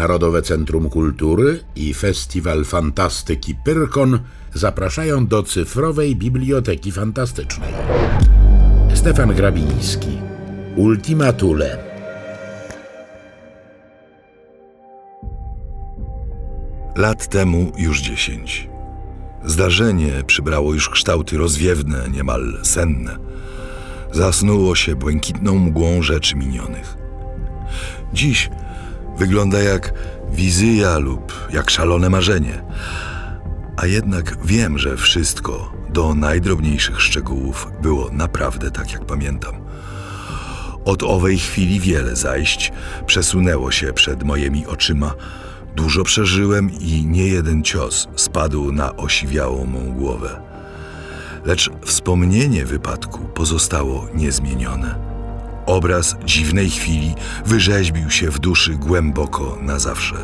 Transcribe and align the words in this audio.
Narodowe 0.00 0.42
Centrum 0.42 0.90
Kultury 0.90 1.60
i 1.76 1.94
Festiwal 1.94 2.64
Fantastyki 2.64 3.54
Pyrkon 3.54 4.18
zapraszają 4.54 5.26
do 5.26 5.42
cyfrowej 5.42 6.16
Biblioteki 6.16 6.92
Fantastycznej. 6.92 7.72
Stefan 8.94 9.34
Grabiński 9.34 10.18
Ultima 10.76 11.32
Thule 11.32 11.78
Lat 16.96 17.28
temu 17.28 17.72
już 17.78 18.00
dziesięć. 18.00 18.68
Zdarzenie 19.44 20.12
przybrało 20.26 20.74
już 20.74 20.88
kształty 20.88 21.36
rozwiewne, 21.36 22.08
niemal 22.12 22.58
senne. 22.62 23.18
Zasnuło 24.12 24.74
się 24.74 24.96
błękitną 24.96 25.58
mgłą 25.58 26.02
rzeczy 26.02 26.36
minionych. 26.36 26.96
Dziś 28.12 28.50
wygląda 29.16 29.62
jak 29.62 29.92
wizja 30.32 30.98
lub 30.98 31.48
jak 31.52 31.70
szalone 31.70 32.10
marzenie. 32.10 32.62
A 33.76 33.86
jednak 33.86 34.36
wiem, 34.44 34.78
że 34.78 34.96
wszystko, 34.96 35.72
do 35.88 36.14
najdrobniejszych 36.14 37.00
szczegółów, 37.00 37.68
było 37.82 38.10
naprawdę 38.12 38.70
tak, 38.70 38.92
jak 38.92 39.04
pamiętam. 39.04 39.54
Od 40.84 41.02
owej 41.02 41.38
chwili 41.38 41.80
wiele 41.80 42.16
zajść 42.16 42.72
przesunęło 43.06 43.70
się 43.70 43.92
przed 43.92 44.22
moimi 44.22 44.66
oczyma. 44.66 45.14
Dużo 45.76 46.04
przeżyłem 46.04 46.70
i 46.80 47.06
nie 47.06 47.26
jeden 47.26 47.62
cios 47.62 48.08
spadł 48.16 48.72
na 48.72 48.96
osiwiałą 48.96 49.66
mą 49.66 49.92
głowę. 49.92 50.40
Lecz 51.44 51.70
wspomnienie 51.84 52.64
wypadku 52.64 53.18
pozostało 53.18 54.06
niezmienione. 54.14 55.09
Obraz 55.70 56.16
dziwnej 56.24 56.70
chwili 56.70 57.14
wyrzeźbił 57.46 58.10
się 58.10 58.30
w 58.30 58.38
duszy 58.38 58.74
głęboko 58.74 59.58
na 59.62 59.78
zawsze. 59.78 60.16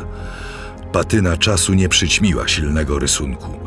Patyna 0.91 1.37
czasu 1.37 1.73
nie 1.73 1.89
przyćmiła 1.89 2.47
silnego 2.47 2.99
rysunku. 2.99 3.59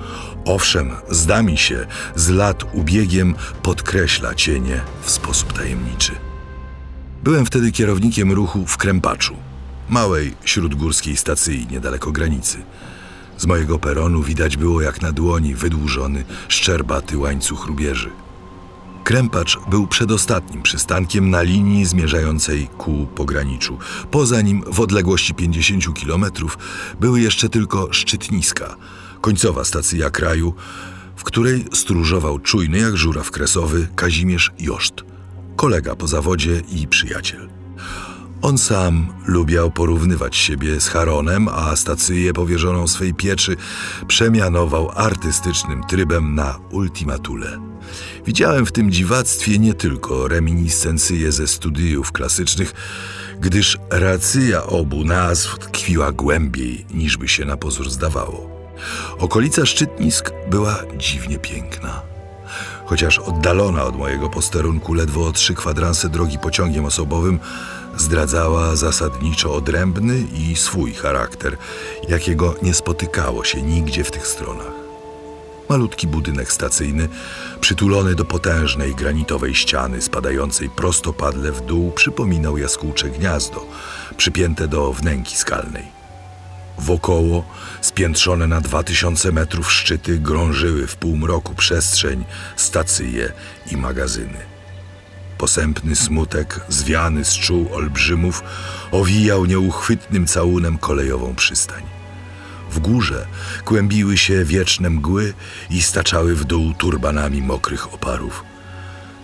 Owszem, 0.45 0.91
zda 1.11 1.43
mi 1.43 1.57
się, 1.57 1.87
z 2.15 2.29
lat 2.29 2.65
ubiegiem 2.75 3.35
podkreśla 3.63 4.35
cienie 4.35 4.81
w 5.03 5.11
sposób 5.11 5.53
tajemniczy. 5.53 6.13
Byłem 7.23 7.47
wtedy 7.47 7.73
kierownikiem 7.73 8.33
ruchu 8.33 8.67
w 8.67 8.77
Krępaczu, 8.77 9.37
małej 9.89 10.35
śródgórskiej 10.45 11.17
stacji 11.17 11.67
niedaleko 11.71 12.13
granicy. 12.13 12.59
Z 13.39 13.47
mojego 13.47 13.79
peronu 13.79 14.23
widać 14.23 14.57
było 14.57 14.83
jak 14.83 15.03
na 15.03 15.13
dłoni 15.13 15.55
wydłużony, 15.55 16.25
szczerbaty 16.49 17.19
łańcuch 17.19 17.67
rubieży. 17.67 18.11
Krępacz 19.05 19.59
był 19.71 19.87
przedostatnim 19.87 20.63
przystankiem 20.63 21.31
na 21.31 21.43
linii 21.43 21.87
zmierzającej 21.87 22.69
ku 22.79 23.07
pograniczu. 23.15 23.79
Poza 24.11 24.41
nim, 24.41 24.63
w 24.67 24.81
odległości 24.81 25.35
50 25.35 25.95
kilometrów, 25.95 26.59
były 27.01 27.21
jeszcze 27.21 27.49
tylko 27.49 27.93
szczytniska, 27.93 28.77
końcowa 29.21 29.65
stacja 29.65 30.11
kraju, 30.11 30.55
w 31.17 31.25
której 31.25 31.65
stróżował 31.73 32.39
czujny 32.39 32.79
jak 32.79 32.97
żuraw 32.97 33.31
kresowy 33.31 33.89
Kazimierz 33.97 34.53
Joszt, 34.59 34.95
kolega 35.57 35.97
po 35.97 36.07
zawodzie 36.07 36.63
i 36.73 36.89
przyjaciel. 36.89 37.49
On 38.43 38.59
sam 38.59 39.07
lubiał 39.27 39.71
porównywać 39.71 40.37
siebie 40.37 40.81
z 40.81 40.89
Haronem, 40.89 41.49
a 41.49 41.77
stację 41.77 42.33
powierzoną 42.33 42.89
swej 42.89 43.15
pieczy 43.15 43.57
przemianował 44.07 44.91
artystycznym 44.95 45.85
trybem 45.85 46.35
na 46.35 46.59
ultimatule. 46.71 47.70
Widziałem 48.27 48.67
w 48.67 48.73
tym 48.73 48.91
dziwactwie 48.91 49.59
nie 49.59 49.75
tylko 49.75 50.29
reminiscencje 50.29 51.33
ze 51.33 51.47
studiów 51.47 52.13
klasycznych, 52.13 52.73
gdyż 53.41 53.79
racja 53.91 54.63
obu 54.63 55.05
nazw 55.05 55.59
tkwiła 55.59 56.13
głębiej, 56.13 56.87
niż 56.95 57.17
by 57.17 57.29
się 57.29 57.45
na 57.45 57.57
pozór 57.57 57.91
zdawało. 57.91 58.51
Okolica 59.19 59.67
Szczytnisk 59.67 60.33
była 60.51 60.83
dziwnie 60.99 61.39
piękna. 61.39 62.03
Chociaż 62.85 63.19
oddalona 63.19 63.85
od 63.85 63.97
mojego 63.97 64.29
posterunku 64.29 64.95
ledwo 64.95 65.27
o 65.27 65.33
trzy 65.33 65.55
kwadranse 65.55 66.09
drogi 66.09 66.39
pociągiem 66.39 66.85
osobowym, 66.85 67.39
zdradzała 67.97 68.77
zasadniczo 68.77 69.55
odrębny 69.55 70.25
i 70.35 70.57
swój 70.57 70.95
charakter, 70.95 71.57
jakiego 72.09 72.55
nie 72.63 72.75
spotykało 72.75 73.45
się 73.45 73.63
nigdzie 73.63 74.05
w 74.05 74.11
tych 74.11 74.27
stronach. 74.27 74.80
Malutki 75.71 76.07
budynek 76.07 76.53
stacyjny, 76.53 77.09
przytulony 77.61 78.15
do 78.15 78.25
potężnej 78.25 78.95
granitowej 78.95 79.55
ściany 79.55 80.03
spadającej 80.03 80.71
prostopadle 80.71 81.53
w 81.53 81.61
dół, 81.61 81.93
przypominał 81.93 82.59
jaskółcze 82.59 83.11
gniazdo, 83.11 83.67
przypięte 84.17 84.69
do 84.69 84.93
wnęki 84.93 85.37
skalnej. 85.37 85.85
Wokoło, 86.79 87.45
spiętrzone 87.81 88.47
na 88.47 88.61
dwa 88.61 88.83
tysiące 88.83 89.33
metrów 89.33 89.73
szczyty, 89.73 90.19
grążyły 90.19 90.87
w 90.87 90.97
półmroku 90.97 91.55
przestrzeń, 91.55 92.25
stacyje 92.57 93.33
i 93.73 93.77
magazyny. 93.77 94.39
Posępny 95.39 95.97
smutek, 95.97 96.61
zwiany 96.69 97.25
z 97.25 97.33
czuł 97.35 97.75
olbrzymów, 97.75 98.43
owijał 98.91 99.47
nieuchwytnym 99.47 100.27
całunem 100.27 100.79
kolejową 100.79 101.35
przystań. 101.35 102.00
Górze 102.81 103.27
kłębiły 103.65 104.19
się 104.19 104.45
wieczne 104.45 104.91
mgły 104.91 105.35
i 105.71 105.83
staczały 105.83 106.37
w 106.37 106.45
dół 106.45 106.75
turbanami 106.75 107.43
mokrych 107.43 107.95
oparów. 107.95 108.45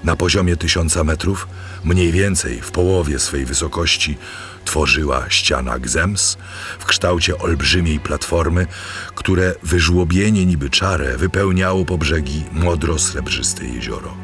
Na 0.04 0.16
poziomie 0.16 0.56
tysiąca 0.56 1.04
metrów, 1.04 1.48
mniej 1.84 2.12
więcej 2.12 2.60
w 2.60 2.70
połowie 2.70 3.18
swej 3.18 3.44
wysokości, 3.44 4.18
tworzyła 4.64 5.30
ściana 5.30 5.78
Gzems 5.78 6.36
w 6.78 6.84
kształcie 6.84 7.38
olbrzymiej 7.38 8.00
platformy, 8.00 8.66
które 9.14 9.54
wyżłobienie 9.62 10.46
niby 10.46 10.70
czarę 10.70 11.16
wypełniało 11.16 11.84
po 11.84 11.98
brzegi 11.98 12.44
modro-srebrzyste 12.52 13.64
jezioro. 13.64 14.16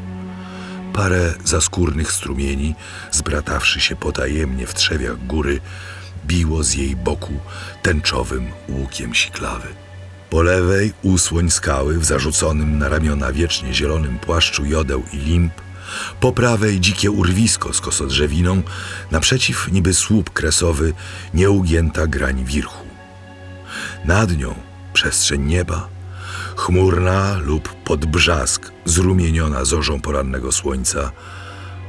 Parę 0.93 1.35
zaskórnych 1.45 2.13
strumieni, 2.13 2.75
zbratawszy 3.11 3.81
się 3.81 3.97
potajemnie 3.97 4.67
w 4.67 4.75
trzewiach 4.75 5.27
góry, 5.27 5.61
biło 6.27 6.63
z 6.63 6.75
jej 6.75 6.97
boku 6.97 7.33
tęczowym 7.83 8.47
łukiem 8.69 9.15
siklawy. 9.15 9.69
Po 10.31 10.43
lewej 10.43 10.93
usłoń 11.03 11.51
skały 11.51 11.99
w 11.99 12.05
zarzuconym 12.05 12.79
na 12.79 12.89
ramiona 12.89 13.33
wiecznie 13.33 13.75
zielonym 13.75 14.19
płaszczu 14.19 14.65
jodeł 14.65 15.03
i 15.13 15.17
limp, 15.17 15.53
po 16.21 16.33
prawej 16.33 16.81
dzikie 16.81 17.11
urwisko 17.11 17.73
z 17.73 17.81
kosodrzewiną, 17.81 18.63
naprzeciw 19.11 19.73
niby 19.73 19.95
słup 19.95 20.31
kresowy, 20.31 20.93
nieugięta 21.35 22.07
grań 22.07 22.45
wirchu. 22.45 22.87
Nad 24.05 24.37
nią 24.37 24.55
przestrzeń 24.93 25.45
nieba, 25.45 25.89
chmurna 26.57 27.39
lub 27.39 27.69
pod 27.69 28.07
brzask 28.07 28.73
zrumieniona 28.85 29.65
zorzą 29.65 30.01
porannego 30.01 30.53
słońca, 30.53 31.13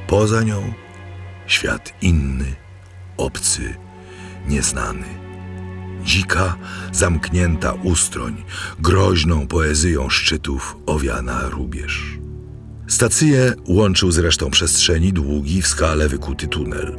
poza 0.06 0.42
nią 0.42 0.72
świat 1.46 1.92
inny, 2.00 2.54
obcy, 3.16 3.74
nieznany. 4.48 5.24
Dzika, 6.04 6.56
zamknięta 6.92 7.72
ustroń, 7.72 8.44
groźną 8.80 9.46
poezją 9.46 10.08
szczytów 10.08 10.76
owiana 10.86 11.48
rubież. 11.48 12.18
Stację 12.88 13.52
łączył 13.68 14.12
z 14.12 14.18
resztą 14.18 14.50
przestrzeni 14.50 15.12
długi 15.12 15.62
w 15.62 15.66
skale 15.66 16.08
wykuty 16.08 16.48
tunel. 16.48 16.98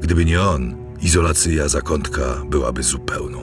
Gdyby 0.00 0.24
nie 0.24 0.42
on, 0.42 0.76
izolacja 1.02 1.68
zakątka 1.68 2.22
byłaby 2.50 2.82
zupełną. 2.82 3.40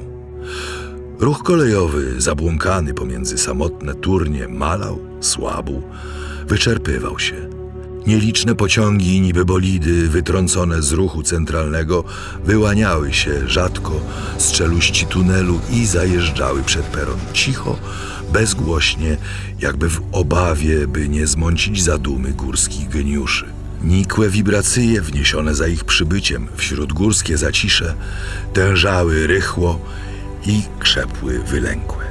Ruch 1.20 1.44
kolejowy, 1.44 2.22
zabłąkany 2.22 2.94
pomiędzy 2.94 3.38
samotne 3.38 3.96
turnie, 3.96 4.48
malał, 4.48 5.00
słabł, 5.22 5.82
wyczerpywał 6.48 7.20
się. 7.20 7.47
Nieliczne 8.08 8.56
pociągi, 8.56 9.22
niby 9.22 9.46
bolidy, 9.46 10.10
wytrącone 10.10 10.82
z 10.82 10.92
ruchu 10.92 11.24
centralnego, 11.24 12.04
wyłaniały 12.46 13.14
się 13.14 13.50
rzadko 13.50 14.02
z 14.38 14.52
czeluści 14.52 15.06
tunelu 15.06 15.60
i 15.72 15.86
zajeżdżały 15.86 16.64
przed 16.64 16.86
peron 16.86 17.20
cicho, 17.34 17.80
bezgłośnie, 18.34 19.18
jakby 19.60 19.90
w 19.90 20.02
obawie, 20.12 20.88
by 20.88 21.10
nie 21.10 21.28
zmącić 21.28 21.84
zadumy 21.84 22.32
górskich 22.32 22.90
geniuszy. 22.90 23.46
Nikłe 23.84 24.30
wibracje 24.30 25.02
wniesione 25.02 25.56
za 25.56 25.68
ich 25.68 25.86
przybyciem 25.86 26.48
wśród 26.56 26.94
górskie 26.94 27.38
zacisze 27.38 27.94
tężały 28.54 29.28
rychło 29.28 29.80
i 30.46 30.62
krzepły 30.80 31.40
wylękłe. 31.40 32.07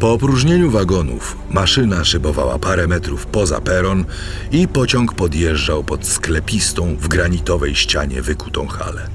Po 0.00 0.12
opróżnieniu 0.12 0.70
wagonów 0.70 1.36
maszyna 1.50 2.04
szybowała 2.04 2.58
parę 2.58 2.86
metrów 2.86 3.26
poza 3.26 3.60
peron 3.60 4.04
i 4.52 4.68
pociąg 4.68 5.14
podjeżdżał 5.14 5.84
pod 5.84 6.06
sklepistą 6.06 6.96
w 6.96 7.08
granitowej 7.08 7.74
ścianie 7.74 8.22
wykutą 8.22 8.66
halę. 8.66 9.08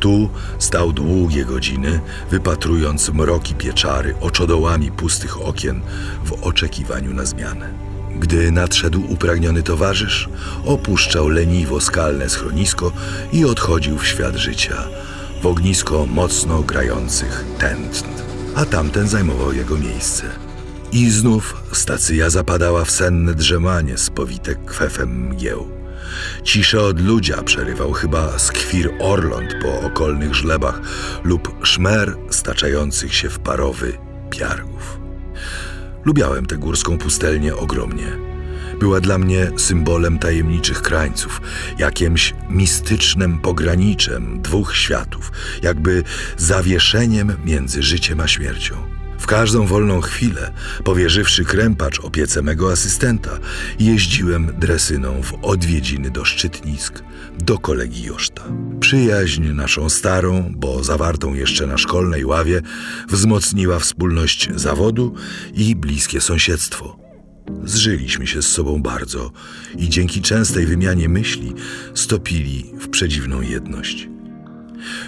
Tu 0.00 0.28
stał 0.58 0.92
długie 0.92 1.44
godziny, 1.44 2.00
wypatrując 2.30 3.08
mroki 3.08 3.54
pieczary 3.54 4.14
oczodołami 4.20 4.92
pustych 4.92 5.42
okien 5.42 5.80
w 6.24 6.32
oczekiwaniu 6.32 7.14
na 7.14 7.24
zmianę. 7.24 7.68
Gdy 8.18 8.52
nadszedł 8.52 9.02
upragniony 9.08 9.62
towarzysz, 9.62 10.28
opuszczał 10.64 11.28
leniwo 11.28 11.80
skalne 11.80 12.28
schronisko 12.28 12.92
i 13.32 13.44
odchodził 13.44 13.98
w 13.98 14.06
świat 14.06 14.36
życia, 14.36 14.84
w 15.42 15.46
ognisko 15.46 16.06
mocno 16.06 16.62
grających 16.62 17.44
tętn, 17.58 18.13
a 18.56 18.64
tamten 18.64 19.08
zajmował 19.08 19.52
jego 19.52 19.78
miejsce. 19.78 20.24
I 20.92 21.10
znów 21.10 21.62
stacja 21.72 22.30
zapadała 22.30 22.84
w 22.84 22.90
senne 22.90 23.34
drzemanie 23.34 23.98
spowite 23.98 24.54
kwefem 24.54 25.28
mgieł. 25.28 25.68
Ciszę 26.42 26.82
od 26.82 27.00
ludzia 27.00 27.42
przerywał 27.42 27.92
chyba 27.92 28.38
skwir 28.38 28.90
orląt 29.00 29.54
po 29.62 29.80
okolnych 29.86 30.34
żlebach 30.34 30.80
lub 31.24 31.56
szmer 31.62 32.16
staczających 32.30 33.14
się 33.14 33.30
w 33.30 33.38
parowy 33.38 33.98
piargów. 34.30 34.98
Lubiałem 36.04 36.46
tę 36.46 36.56
górską 36.56 36.98
pustelnię 36.98 37.56
ogromnie. 37.56 38.33
Była 38.84 39.00
dla 39.00 39.18
mnie 39.18 39.50
symbolem 39.56 40.18
tajemniczych 40.18 40.82
krańców, 40.82 41.40
jakimś 41.78 42.34
mistycznym 42.48 43.38
pograniczem 43.38 44.42
dwóch 44.42 44.76
światów, 44.76 45.32
jakby 45.62 46.02
zawieszeniem 46.36 47.32
między 47.44 47.82
życiem 47.82 48.20
a 48.20 48.28
śmiercią. 48.28 48.74
W 49.18 49.26
każdą 49.26 49.66
wolną 49.66 50.00
chwilę, 50.00 50.52
powierzywszy 50.84 51.44
krępacz 51.44 52.00
opiece 52.00 52.42
mego 52.42 52.72
asystenta, 52.72 53.38
jeździłem 53.78 54.52
dresyną 54.58 55.22
w 55.22 55.34
odwiedziny 55.42 56.10
do 56.10 56.24
szczytnisk, 56.24 57.02
do 57.38 57.58
kolegi 57.58 58.02
Joszta. 58.02 58.42
Przyjaźń 58.80 59.44
naszą 59.44 59.88
starą, 59.88 60.52
bo 60.56 60.84
zawartą 60.84 61.34
jeszcze 61.34 61.66
na 61.66 61.78
szkolnej 61.78 62.24
ławie, 62.24 62.62
wzmocniła 63.08 63.78
wspólność 63.78 64.48
zawodu 64.54 65.14
i 65.54 65.76
bliskie 65.76 66.20
sąsiedztwo. 66.20 67.03
Zżyliśmy 67.64 68.26
się 68.26 68.42
z 68.42 68.52
sobą 68.52 68.82
bardzo 68.82 69.30
i 69.76 69.88
dzięki 69.88 70.22
częstej 70.22 70.66
wymianie 70.66 71.08
myśli 71.08 71.52
stopili 71.94 72.72
w 72.78 72.88
przedziwną 72.88 73.40
jedność. 73.40 74.08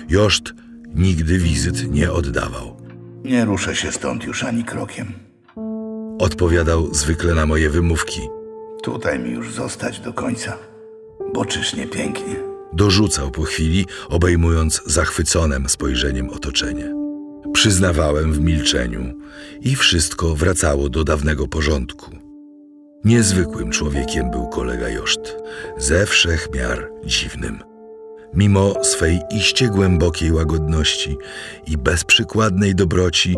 Joszt 0.08 0.54
nigdy 0.94 1.38
wizyt 1.38 1.92
nie 1.92 2.12
oddawał. 2.12 2.76
Nie 3.24 3.44
ruszę 3.44 3.76
się 3.76 3.92
stąd 3.92 4.24
już 4.24 4.44
ani 4.44 4.64
krokiem. 4.64 5.12
Odpowiadał 6.18 6.94
zwykle 6.94 7.34
na 7.34 7.46
moje 7.46 7.70
wymówki. 7.70 8.20
Tutaj 8.82 9.18
mi 9.18 9.30
już 9.30 9.52
zostać 9.52 10.00
do 10.00 10.12
końca, 10.12 10.58
bo 11.34 11.44
czyż 11.44 11.74
nie 11.74 11.86
pięknie. 11.86 12.36
Dorzucał 12.72 13.30
po 13.30 13.42
chwili, 13.42 13.86
obejmując 14.08 14.82
zachwyconym 14.86 15.68
spojrzeniem 15.68 16.30
otoczenie. 16.30 16.94
Przyznawałem 17.52 18.32
w 18.32 18.40
milczeniu 18.40 19.14
i 19.60 19.76
wszystko 19.76 20.34
wracało 20.34 20.88
do 20.88 21.04
dawnego 21.04 21.48
porządku. 21.48 22.25
Niezwykłym 23.04 23.70
człowiekiem 23.70 24.30
był 24.30 24.48
kolega 24.48 24.88
Joszt, 24.88 25.36
ze 25.78 26.06
wszech 26.06 26.48
miar 26.54 26.90
dziwnym. 27.04 27.62
Mimo 28.34 28.84
swej 28.84 29.20
iście 29.30 29.68
głębokiej 29.68 30.32
łagodności 30.32 31.16
i 31.66 31.78
bezprzykładnej 31.78 32.74
dobroci, 32.74 33.36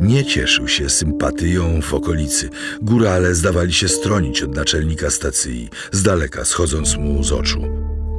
nie 0.00 0.24
cieszył 0.24 0.68
się 0.68 0.90
sympatyją 0.90 1.80
w 1.82 1.94
okolicy. 1.94 2.50
Górale 2.82 3.34
zdawali 3.34 3.72
się 3.72 3.88
stronić 3.88 4.42
od 4.42 4.56
naczelnika 4.56 5.10
stacji, 5.10 5.68
z 5.92 6.02
daleka 6.02 6.44
schodząc 6.44 6.96
mu 6.96 7.24
z 7.24 7.32
oczu. 7.32 7.62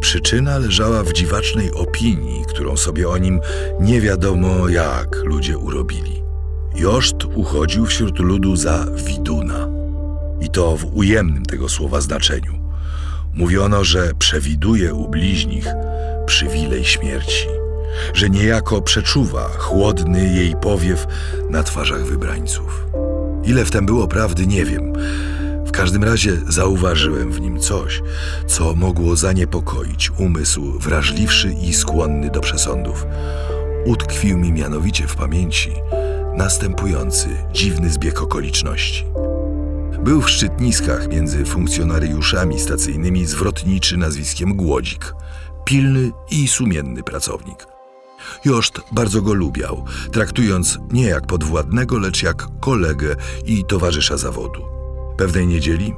Przyczyna 0.01 0.57
leżała 0.57 1.03
w 1.03 1.13
dziwacznej 1.13 1.71
opinii, 1.71 2.45
którą 2.47 2.77
sobie 2.77 3.09
o 3.09 3.17
nim 3.17 3.39
nie 3.79 4.01
wiadomo 4.01 4.69
jak 4.69 5.15
ludzie 5.23 5.57
urobili. 5.57 6.23
Joszt 6.75 7.25
uchodził 7.35 7.85
wśród 7.85 8.19
ludu 8.19 8.55
za 8.55 8.85
widuna. 8.95 9.72
I 10.43 10.49
to 10.49 10.77
w 10.77 10.95
ujemnym 10.95 11.45
tego 11.45 11.69
słowa 11.69 12.01
znaczeniu. 12.01 12.53
Mówiono, 13.33 13.83
że 13.83 14.11
przewiduje 14.19 14.93
u 14.93 15.09
bliźnich 15.09 15.67
przywilej 16.25 16.85
śmierci, 16.85 17.47
że 18.13 18.29
niejako 18.29 18.81
przeczuwa 18.81 19.47
chłodny 19.57 20.33
jej 20.33 20.55
powiew 20.55 21.07
na 21.49 21.63
twarzach 21.63 22.05
wybrańców. 22.05 22.85
Ile 23.43 23.65
w 23.65 23.71
tym 23.71 23.85
było 23.85 24.07
prawdy, 24.07 24.47
nie 24.47 24.65
wiem. 24.65 24.93
W 25.65 25.71
każdym 25.71 26.03
razie 26.03 26.31
zauważyłem 26.47 27.31
w 27.31 27.41
nim 27.41 27.59
coś, 27.59 28.01
co 28.47 28.75
mogło 28.75 29.15
zaniepokoić 29.15 30.11
umysł 30.17 30.79
wrażliwszy 30.79 31.53
i 31.61 31.73
skłonny 31.73 32.29
do 32.29 32.41
przesądów. 32.41 33.05
Utkwił 33.85 34.37
mi 34.37 34.51
mianowicie 34.51 35.07
w 35.07 35.15
pamięci 35.15 35.71
następujący 36.37 37.27
dziwny 37.53 37.89
zbieg 37.89 38.21
okoliczności. 38.21 39.05
Był 40.03 40.21
w 40.21 40.29
szczytniskach 40.29 41.07
między 41.07 41.45
funkcjonariuszami 41.45 42.59
stacyjnymi 42.59 43.25
zwrotniczy 43.25 43.97
nazwiskiem 43.97 44.55
Głodzik, 44.55 45.13
pilny 45.65 46.11
i 46.31 46.47
sumienny 46.47 47.03
pracownik. 47.03 47.67
Joszt 48.45 48.81
bardzo 48.91 49.21
go 49.21 49.33
lubiał, 49.33 49.85
traktując 50.11 50.79
nie 50.91 51.03
jak 51.03 51.27
podwładnego, 51.27 51.99
lecz 51.99 52.23
jak 52.23 52.47
kolegę 52.59 53.15
i 53.45 53.65
towarzysza 53.65 54.17
zawodu. 54.17 54.61
Pewnej 55.17 55.47
niedzieli, 55.47 55.93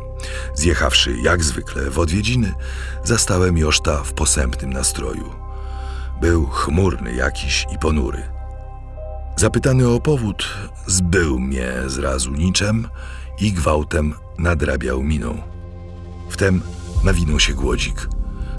zjechawszy 0.55 1.17
jak 1.23 1.43
zwykle 1.43 1.91
w 1.91 1.99
odwiedziny, 1.99 2.53
zastałem 3.03 3.57
Joszta 3.57 4.03
w 4.03 4.13
posępnym 4.13 4.73
nastroju. 4.73 5.33
Był 6.21 6.45
chmurny 6.45 7.15
jakiś 7.15 7.65
i 7.75 7.79
ponury. 7.79 8.23
Zapytany 9.35 9.89
o 9.89 9.99
powód, 9.99 10.47
zbył 10.87 11.39
mnie 11.39 11.73
zrazu 11.87 12.31
niczem 12.31 12.87
i 13.39 13.53
gwałtem 13.53 14.13
nadrabiał 14.37 15.03
miną. 15.03 15.41
Wtem 16.29 16.61
nawinął 17.03 17.39
się 17.39 17.53
głodzik. 17.53 18.09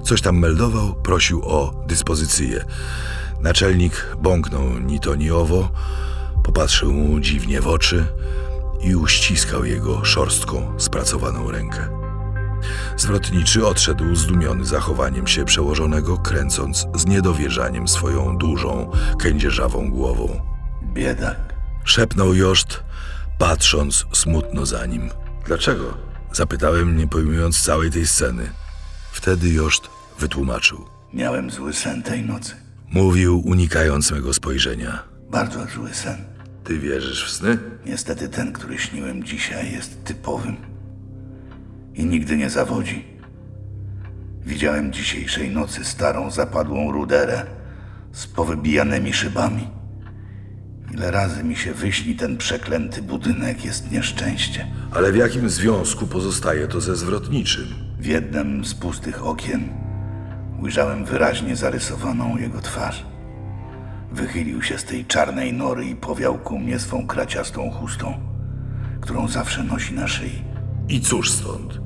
Coś 0.03 0.21
tam 0.21 0.39
meldował, 0.39 0.95
prosił 0.95 1.43
o 1.45 1.85
dyspozycję. 1.87 2.65
Naczelnik 3.41 4.17
bąknął 4.23 4.79
ni 4.79 5.01
to 5.01 5.15
ni 5.15 5.31
owo, 5.31 5.71
popatrzył 6.43 6.93
mu 6.93 7.21
dziwnie 7.21 7.61
w 7.61 7.69
oczy 7.69 8.07
i 8.81 8.97
uściskał 8.97 9.65
jego 9.65 10.05
szorstką, 10.05 10.73
spracowaną 10.79 11.51
rękę. 11.51 11.89
Zwrotniczy 12.97 13.67
odszedł 13.67 14.15
zdumiony 14.15 14.65
zachowaniem 14.65 15.27
się 15.27 15.45
przełożonego, 15.45 16.19
kręcąc 16.19 16.87
z 16.95 17.07
niedowierzaniem 17.07 17.89
swoją 17.89 18.39
dużą, 18.39 18.91
kędzierzawą 19.19 19.91
głową. 19.91 20.41
Biedak. 20.83 21.55
Szepnął 21.85 22.35
Joszt, 22.35 22.83
patrząc 23.39 24.07
smutno 24.13 24.67
za 24.67 24.87
nim. 24.87 25.11
Dlaczego? 25.47 25.97
Zapytałem, 26.33 26.97
nie 26.97 27.07
pojmując 27.09 27.63
całej 27.63 27.91
tej 27.91 28.07
sceny. 28.07 28.51
Wtedy 29.13 29.49
Joszt 29.49 29.83
wytłumaczył. 30.19 30.85
Miałem 31.13 31.51
zły 31.51 31.73
sen 31.73 32.03
tej 32.03 32.23
nocy. 32.23 32.55
Mówił, 32.91 33.43
unikając 33.47 34.11
mego 34.11 34.35
spojrzenia. 34.35 35.03
Bardzo 35.31 35.67
zły 35.75 35.95
sen. 35.95 36.17
Ty 36.65 36.79
wierzysz 36.79 37.25
w 37.25 37.31
sny? 37.31 37.59
Niestety 37.87 38.29
ten, 38.29 38.53
który 38.53 38.79
śniłem 38.79 39.25
dzisiaj, 39.25 39.73
jest 39.73 40.05
typowym. 40.05 40.57
I 41.95 42.05
nigdy 42.05 42.37
nie 42.37 42.51
zawodzi. 42.51 43.05
Widziałem 44.45 44.93
dzisiejszej 44.93 45.51
nocy 45.51 45.85
starą, 45.85 46.31
zapadłą 46.31 46.93
ruderę 46.93 47.47
z 48.13 48.27
powybijanymi 48.27 49.13
szybami. 49.13 49.69
Ile 50.97 51.11
razy 51.11 51.45
mi 51.45 51.57
się 51.57 51.75
wyśni 51.75 52.15
ten 52.15 52.37
przeklęty 52.37 53.03
budynek, 53.03 53.65
jest 53.65 53.91
nieszczęście. 53.91 54.67
Ale 54.93 55.13
w 55.13 55.17
jakim 55.17 55.51
związku 55.51 56.07
pozostaje 56.07 56.69
to 56.69 56.81
ze 56.81 56.97
zwrotniczym? 56.97 57.65
W 57.99 58.07
jednym 58.07 58.65
z 58.65 58.75
pustych 58.75 59.27
okien 59.27 59.69
ujrzałem 60.63 61.05
wyraźnie 61.05 61.57
zarysowaną 61.57 62.37
jego 62.37 62.61
twarz. 62.61 63.07
Wychylił 64.13 64.63
się 64.63 64.79
z 64.79 64.85
tej 64.85 65.05
czarnej 65.05 65.53
nory 65.53 65.85
i 65.85 65.97
powiał 65.97 66.39
ku 66.39 66.59
mnie 66.59 66.79
swą 66.79 67.07
kraciastą 67.07 67.71
chustą, 67.71 68.15
którą 69.01 69.29
zawsze 69.29 69.65
nosi 69.65 69.95
na 69.95 70.09
szyi. 70.09 70.43
I 70.89 71.01
cóż 71.01 71.31
stąd? 71.31 71.81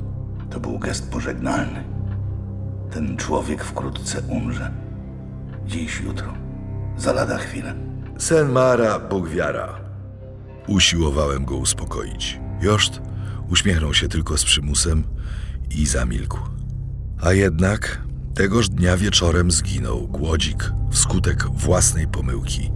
To 0.50 0.60
był 0.60 0.78
gest 0.78 1.10
pożegnalny. 1.10 1.84
Ten 2.90 3.16
człowiek 3.16 3.64
wkrótce 3.64 4.20
umrze. 4.28 4.70
Dziś, 5.66 6.00
jutro. 6.00 6.34
Za 6.96 7.12
lada 7.12 7.38
chwilę. 7.38 7.89
Sen 8.20 8.52
Mara, 8.52 8.98
Bóg 8.98 9.28
wiara. 9.28 9.80
Usiłowałem 10.66 11.44
go 11.44 11.56
uspokoić. 11.56 12.40
Joszt 12.60 13.00
uśmiechnął 13.48 13.94
się 13.94 14.08
tylko 14.08 14.38
z 14.38 14.44
przymusem 14.44 15.04
i 15.70 15.86
zamilkł. 15.86 16.38
A 17.22 17.32
jednak 17.32 18.02
tegoż 18.34 18.68
dnia 18.68 18.96
wieczorem 18.96 19.50
zginął 19.50 20.08
Głodzik 20.08 20.72
wskutek 20.90 21.44
własnej 21.44 22.08
pomyłki. 22.08 22.70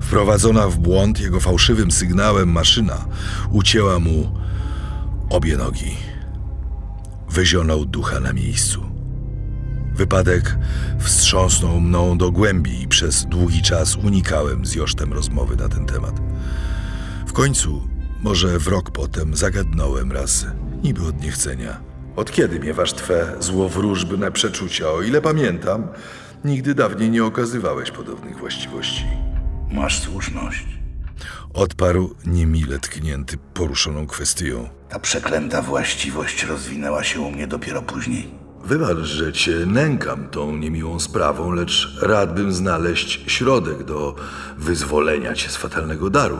Wprowadzona 0.00 0.68
w 0.68 0.78
błąd 0.78 1.20
jego 1.20 1.40
fałszywym 1.40 1.90
sygnałem 1.90 2.52
maszyna 2.52 3.04
ucięła 3.50 3.98
mu 3.98 4.38
obie 5.30 5.56
nogi. 5.56 5.96
Wyzionął 7.30 7.84
ducha 7.84 8.20
na 8.20 8.32
miejscu. 8.32 8.87
Wypadek 9.98 10.56
wstrząsnął 10.98 11.80
mną 11.80 12.18
do 12.18 12.30
głębi 12.30 12.82
i 12.82 12.88
przez 12.88 13.24
długi 13.24 13.62
czas 13.62 13.96
unikałem 13.96 14.66
z 14.66 14.74
Josztem 14.74 15.12
rozmowy 15.12 15.56
na 15.56 15.68
ten 15.68 15.86
temat. 15.86 16.20
W 17.26 17.32
końcu, 17.32 17.88
może 18.22 18.58
w 18.58 18.68
rok 18.68 18.90
potem, 18.90 19.36
zagadnąłem 19.36 20.12
raz, 20.12 20.46
niby 20.82 21.06
od 21.06 21.22
niechcenia. 21.22 21.80
Od 22.16 22.32
kiedy 22.32 22.60
miewasz 22.60 22.92
twe 22.92 23.36
złowróżbne 23.40 24.32
przeczucia? 24.32 24.90
O 24.90 25.02
ile 25.02 25.20
pamiętam, 25.22 25.88
Nigdy 26.44 26.74
dawniej 26.74 27.10
nie 27.10 27.24
okazywałeś 27.24 27.90
podobnych 27.90 28.38
właściwości. 28.38 29.04
Masz 29.70 30.02
słuszność. 30.02 30.66
Odparł 31.54 32.14
niemile 32.26 32.78
tknięty 32.78 33.38
poruszoną 33.54 34.06
kwestią. 34.06 34.68
Ta 34.88 34.98
przeklęta 34.98 35.62
właściwość 35.62 36.44
rozwinęła 36.44 37.04
się 37.04 37.20
u 37.20 37.30
mnie 37.30 37.46
dopiero 37.46 37.82
później. 37.82 38.37
Wybacz, 38.64 38.98
że 38.98 39.32
cię 39.32 39.66
nękam 39.66 40.28
tą 40.28 40.56
niemiłą 40.56 41.00
sprawą, 41.00 41.52
lecz 41.52 41.98
radbym 42.02 42.52
znaleźć 42.52 43.24
środek 43.26 43.84
do 43.84 44.14
wyzwolenia 44.58 45.34
cię 45.34 45.48
z 45.48 45.56
fatalnego 45.56 46.10
daru. 46.10 46.38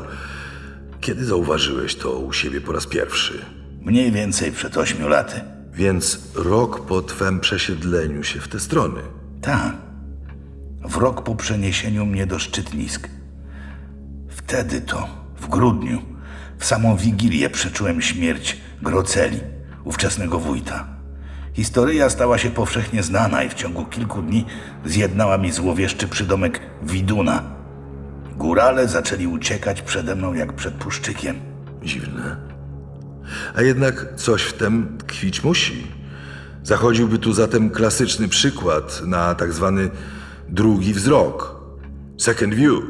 Kiedy 1.01 1.25
zauważyłeś 1.25 1.95
to 1.95 2.19
u 2.19 2.33
siebie 2.33 2.61
po 2.61 2.73
raz 2.73 2.87
pierwszy? 2.87 3.45
Mniej 3.81 4.13
więcej 4.13 4.53
przed 4.53 4.77
ośmiu 4.77 5.09
laty. 5.09 5.41
Więc 5.73 6.19
rok 6.35 6.87
po 6.87 7.03
twem 7.03 7.41
przesiedleniu 7.41 8.25
się 8.25 8.41
w 8.41 8.49
te 8.49 8.61
strony. 8.61 9.01
Tak. 9.41 9.77
W 10.85 10.97
rok 10.97 11.23
po 11.23 11.35
przeniesieniu 11.35 12.07
mnie 12.07 12.27
do 12.27 12.39
Szczytnisk. 12.39 13.09
Wtedy 14.29 14.81
to, 14.81 15.09
w 15.41 15.49
grudniu, 15.49 16.03
w 16.59 16.65
samą 16.65 16.97
Wigilię 16.97 17.51
przeczułem 17.51 18.03
śmierć 18.03 18.57
Groceli, 18.83 19.41
ówczesnego 19.85 20.39
wójta. 20.39 20.98
Historia 21.59 22.11
stała 22.11 22.39
się 22.39 22.51
powszechnie 22.51 23.03
znana 23.03 23.43
i 23.43 23.49
w 23.49 23.55
ciągu 23.55 23.85
kilku 23.85 24.23
dni 24.23 24.45
zjednała 24.85 25.39
mi 25.39 25.53
złowieszczy 25.53 26.09
przydomek 26.09 26.61
Widuna. 26.83 27.43
Górale 28.37 28.89
zaczęli 28.89 29.27
uciekać 29.27 29.83
przede 29.83 30.17
mną 30.17 30.35
jak 30.35 30.53
przed 30.53 30.75
puszczykiem. 30.75 31.41
Dziwne. 31.83 32.37
A 33.55 33.63
jednak 33.63 34.15
coś 34.17 34.43
w 34.43 34.53
tym 34.53 34.99
tkwić 34.99 35.45
musi. 35.45 35.87
Zachodziłby 36.63 37.19
tu 37.19 37.33
zatem 37.33 37.71
klasyczny 37.71 38.29
przykład 38.29 39.03
na 39.07 39.35
tak 39.35 39.53
zwany 39.53 39.91
drugi 40.49 40.95
wzrok, 40.95 41.61
second 42.19 42.55
view, 42.55 42.83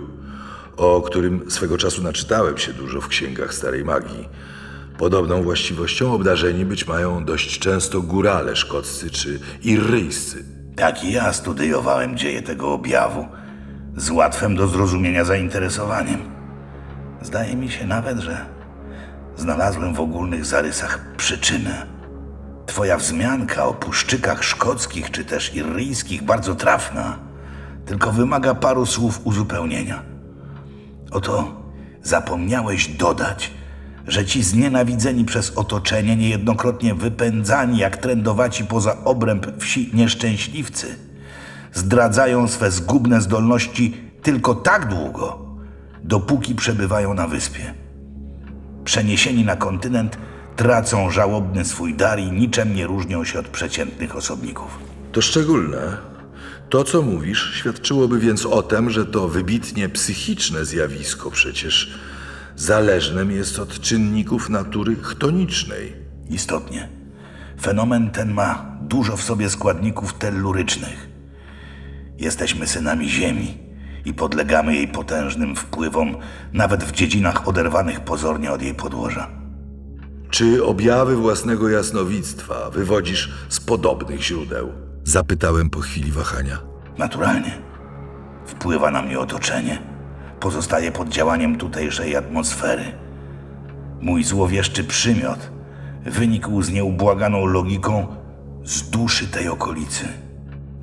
o 0.77 1.03
którym 1.03 1.51
swego 1.51 1.79
czasu 1.79 2.03
naczytałem 2.03 2.59
się 2.59 2.73
dużo 2.73 3.01
w 3.01 3.09
księgach 3.09 3.55
starej 3.55 3.85
magii. 3.85 4.29
Podobną 4.99 5.43
właściwością 5.43 6.13
obdarzeni 6.13 6.65
być 6.65 6.87
mają 6.87 7.25
dość 7.25 7.59
często 7.59 8.03
górale 8.03 8.57
szkoccy 8.57 9.11
czy 9.11 9.41
irryjscy. 9.63 10.45
Tak 10.77 11.05
i 11.05 11.13
ja 11.13 11.33
studiowałem 11.33 12.17
dzieje 12.17 12.43
tego 12.43 12.73
objawu 12.73 13.27
z 13.97 14.11
łatwym 14.11 14.57
do 14.57 14.67
zrozumienia 14.67 15.25
zainteresowaniem. 15.25 16.21
Zdaje 17.23 17.57
mi 17.57 17.71
się 17.71 17.87
nawet, 17.87 18.19
że 18.19 18.47
znalazłem 19.37 19.95
w 19.95 20.01
ogólnych 20.01 20.45
zarysach 20.45 21.17
przyczynę. 21.17 21.87
Twoja 22.67 22.97
wzmianka 22.97 23.65
o 23.65 23.75
puszczykach 23.75 24.45
szkockich 24.45 25.11
czy 25.11 25.25
też 25.25 25.55
irryjskich 25.55 26.23
bardzo 26.23 26.55
trafna, 26.55 27.19
tylko 27.87 28.13
wymaga 28.13 28.55
paru 28.55 28.87
słów 28.87 29.21
uzupełnienia. 29.25 30.03
Oto 31.11 31.63
zapomniałeś 32.03 32.89
dodać, 32.89 33.58
że 34.09 34.27
ci 34.27 34.43
znienawidzeni 34.43 35.25
przez 35.25 35.51
otoczenie, 35.57 36.17
niejednokrotnie 36.17 36.95
wypędzani 36.95 37.79
jak 37.79 37.97
trędowaci 37.97 38.65
poza 38.65 39.05
obręb 39.05 39.47
wsi 39.59 39.91
nieszczęśliwcy, 39.95 40.87
zdradzają 41.73 42.49
swe 42.49 42.71
zgubne 42.71 43.21
zdolności 43.21 43.97
tylko 44.23 44.55
tak 44.55 44.89
długo, 44.89 45.39
dopóki 46.05 46.55
przebywają 46.55 47.15
na 47.15 47.29
wyspie. 47.29 47.75
Przeniesieni 48.85 49.45
na 49.45 49.57
kontynent, 49.57 50.19
tracą 50.57 51.11
żałobny 51.11 51.65
swój 51.65 51.95
dar 51.95 52.21
i 52.21 52.33
niczym 52.33 52.75
nie 52.75 52.87
różnią 52.87 53.25
się 53.25 53.39
od 53.39 53.49
przeciętnych 53.49 54.17
osobników. 54.17 54.79
To 55.13 55.23
szczególne. 55.23 55.79
To, 56.71 56.85
co 56.85 57.03
mówisz, 57.03 57.55
świadczyłoby 57.55 58.19
więc 58.19 58.47
o 58.47 58.63
tym, 58.63 58.91
że 58.91 59.07
to 59.07 59.29
wybitnie 59.29 59.89
psychiczne 59.89 60.65
zjawisko 60.65 61.31
przecież 61.31 61.99
zależnym 62.59 63.31
jest 63.31 63.59
od 63.59 63.81
czynników 63.81 64.51
natury 64.51 64.97
chtonicznej. 64.97 65.93
Istotnie. 66.31 66.89
Fenomen 67.61 68.11
ten 68.11 68.33
ma 68.33 68.79
dużo 68.83 69.17
w 69.17 69.23
sobie 69.23 69.51
składników 69.51 70.15
tellurycznych. 70.15 71.09
Jesteśmy 72.19 72.67
synami 72.67 73.09
Ziemi 73.09 73.59
i 74.05 74.15
podlegamy 74.15 74.75
jej 74.75 74.89
potężnym 74.89 75.57
wpływom, 75.57 76.17
nawet 76.53 76.85
w 76.85 76.93
dziedzinach 76.93 77.49
oderwanych 77.49 78.01
pozornie 78.01 78.53
od 78.53 78.63
jej 78.63 78.75
podłoża. 78.75 79.29
Czy 80.31 80.65
objawy 80.65 81.17
własnego 81.17 81.69
jasnowictwa 81.69 82.71
wywodzisz 82.71 83.33
z 83.49 83.61
podobnych 83.61 84.23
źródeł? 84.23 84.73
Zapytałem 85.05 85.71
po 85.71 85.81
chwili 85.81 86.13
wahania. 86.13 86.59
Naturalnie. 86.99 87.59
Wpływa 88.47 88.91
na 88.91 89.03
mnie 89.03 89.19
otoczenie. 89.19 89.98
Pozostaje 90.41 90.93
pod 90.93 91.09
działaniem 91.09 91.57
tutejszej 91.59 92.17
atmosfery. 92.17 92.85
Mój 94.01 94.25
złowieszczy 94.25 94.85
przymiot 94.85 95.51
wynikł 96.05 96.63
z 96.63 96.71
nieubłaganą 96.71 97.47
logiką 97.47 98.07
z 98.65 98.91
duszy 98.91 99.27
tej 99.27 99.49
okolicy. 99.49 100.05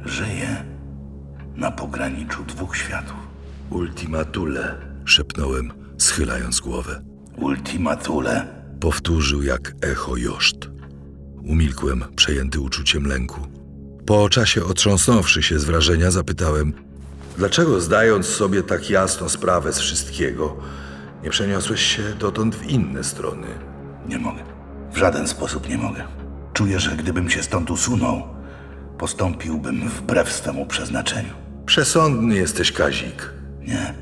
Żyję 0.05 0.63
na 1.55 1.71
pograniczu 1.71 2.43
dwóch 2.43 2.77
światów. 2.77 3.17
Ultima 3.69 4.25
Thule, 4.25 4.75
szepnąłem, 5.05 5.71
schylając 5.97 6.59
głowę. 6.59 7.01
Ultima 7.38 7.95
Thule. 7.95 8.47
Powtórzył 8.79 9.43
jak 9.43 9.74
echo 9.81 10.17
Joszt. 10.17 10.69
Umilkłem, 11.43 12.03
przejęty 12.15 12.59
uczuciem 12.59 13.05
lęku. 13.05 13.41
Po 14.05 14.29
czasie 14.29 14.65
otrząsnąwszy 14.65 15.43
się 15.43 15.59
z 15.59 15.63
wrażenia, 15.63 16.12
zapytałem, 16.12 16.74
dlaczego 17.38 17.82
zdając 17.82 18.25
sobie 18.25 18.63
tak 18.63 18.89
jasno 18.89 19.30
sprawę 19.30 19.74
z 19.74 19.80
wszystkiego, 19.80 20.58
nie 21.24 21.30
przeniosłeś 21.30 21.82
się 21.82 22.04
dotąd 22.04 22.56
w 22.56 22.70
inne 22.70 23.04
strony? 23.04 23.48
Nie 24.08 24.18
mogę. 24.18 24.44
W 24.92 24.98
żaden 24.98 25.27
sposób 25.27 25.70
nie 25.70 25.77
mogę. 25.77 26.04
Czuję, 26.54 26.80
że 26.80 26.96
gdybym 26.96 27.30
się 27.30 27.44
stąd 27.44 27.72
usunął, 27.72 28.24
postąpiłbym 28.98 29.89
wbrew 29.89 30.32
swemu 30.32 30.65
przeznaczeniu. 30.65 31.34
Przesądny 31.65 32.36
jesteś, 32.36 32.72
Kazik. 32.72 33.34
Nie. 33.60 33.94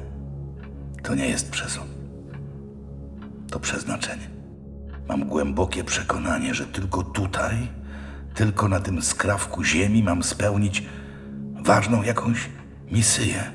To 1.04 1.16
nie 1.16 1.30
jest 1.30 1.52
przesąd. 1.52 1.92
To 3.52 3.60
przeznaczenie. 3.60 4.30
Mam 5.08 5.26
głębokie 5.26 5.84
przekonanie, 5.84 6.54
że 6.54 6.66
tylko 6.66 7.04
tutaj, 7.04 7.68
tylko 8.36 8.68
na 8.68 8.80
tym 8.80 9.02
skrawku 9.02 9.64
ziemi 9.64 10.04
mam 10.04 10.24
spełnić 10.24 10.84
ważną 11.64 12.04
jakąś 12.04 12.50
misję. 12.94 13.52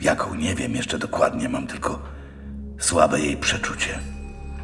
Jaką 0.00 0.34
nie 0.34 0.54
wiem 0.54 0.72
jeszcze 0.74 0.98
dokładnie, 0.98 1.48
mam 1.48 1.66
tylko 1.66 2.02
słabe 2.78 3.20
jej 3.20 3.36
przeczucie. 3.36 3.98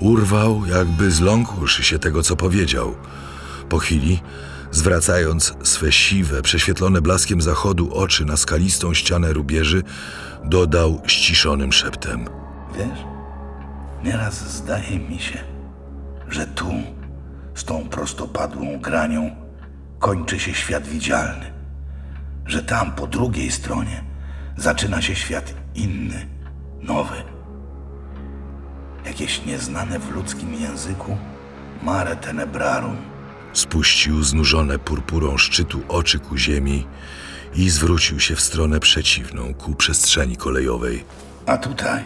Urwał, 0.01 0.67
jakby 0.67 1.11
zląkłszy 1.11 1.85
się 1.85 1.99
tego, 1.99 2.23
co 2.23 2.37
powiedział. 2.37 2.95
Po 3.69 3.79
chwili, 3.79 4.21
zwracając 4.71 5.55
swe 5.63 5.93
siwe, 5.93 6.43
prześwietlone 6.43 7.01
blaskiem 7.01 7.43
zachodu 7.43 7.95
oczy 7.95 8.25
na 8.25 8.37
skalistą 8.37 8.95
ścianę 8.95 9.33
rubieży, 9.33 9.83
dodał 10.45 11.03
ściszonym 11.07 11.73
szeptem. 11.73 12.29
Wiesz, 12.79 12.99
nieraz 14.05 14.51
zdaje 14.51 14.99
mi 14.99 15.19
się, 15.19 15.39
że 16.29 16.47
tu, 16.47 16.73
z 17.55 17.65
tą 17.65 17.89
prostopadłą 17.89 18.81
granią, 18.81 19.31
kończy 19.99 20.39
się 20.41 20.55
świat 20.55 20.87
widzialny. 20.87 21.56
Że 22.47 22.63
tam, 22.63 22.93
po 22.93 23.07
drugiej 23.07 23.51
stronie, 23.51 24.05
zaczyna 24.57 25.03
się 25.03 25.15
świat 25.15 25.55
inny, 25.75 26.27
nowy. 26.83 27.23
Jakieś 29.05 29.45
nieznane 29.45 29.99
w 29.99 30.11
ludzkim 30.11 30.55
języku 30.55 31.17
mare 31.83 32.17
tenebrarum. 32.17 32.97
Spuścił 33.53 34.23
znużone 34.23 34.79
purpurą 34.79 35.37
szczytu 35.37 35.83
oczy 35.89 36.19
ku 36.19 36.37
ziemi 36.37 36.87
i 37.55 37.71
zwrócił 37.71 38.21
się 38.21 38.37
w 38.37 38.41
stronę 38.41 38.81
przeciwną, 38.81 39.55
ku 39.55 39.75
przestrzeni 39.75 40.37
kolejowej. 40.37 41.05
A 41.47 41.57
tutaj, 41.57 42.05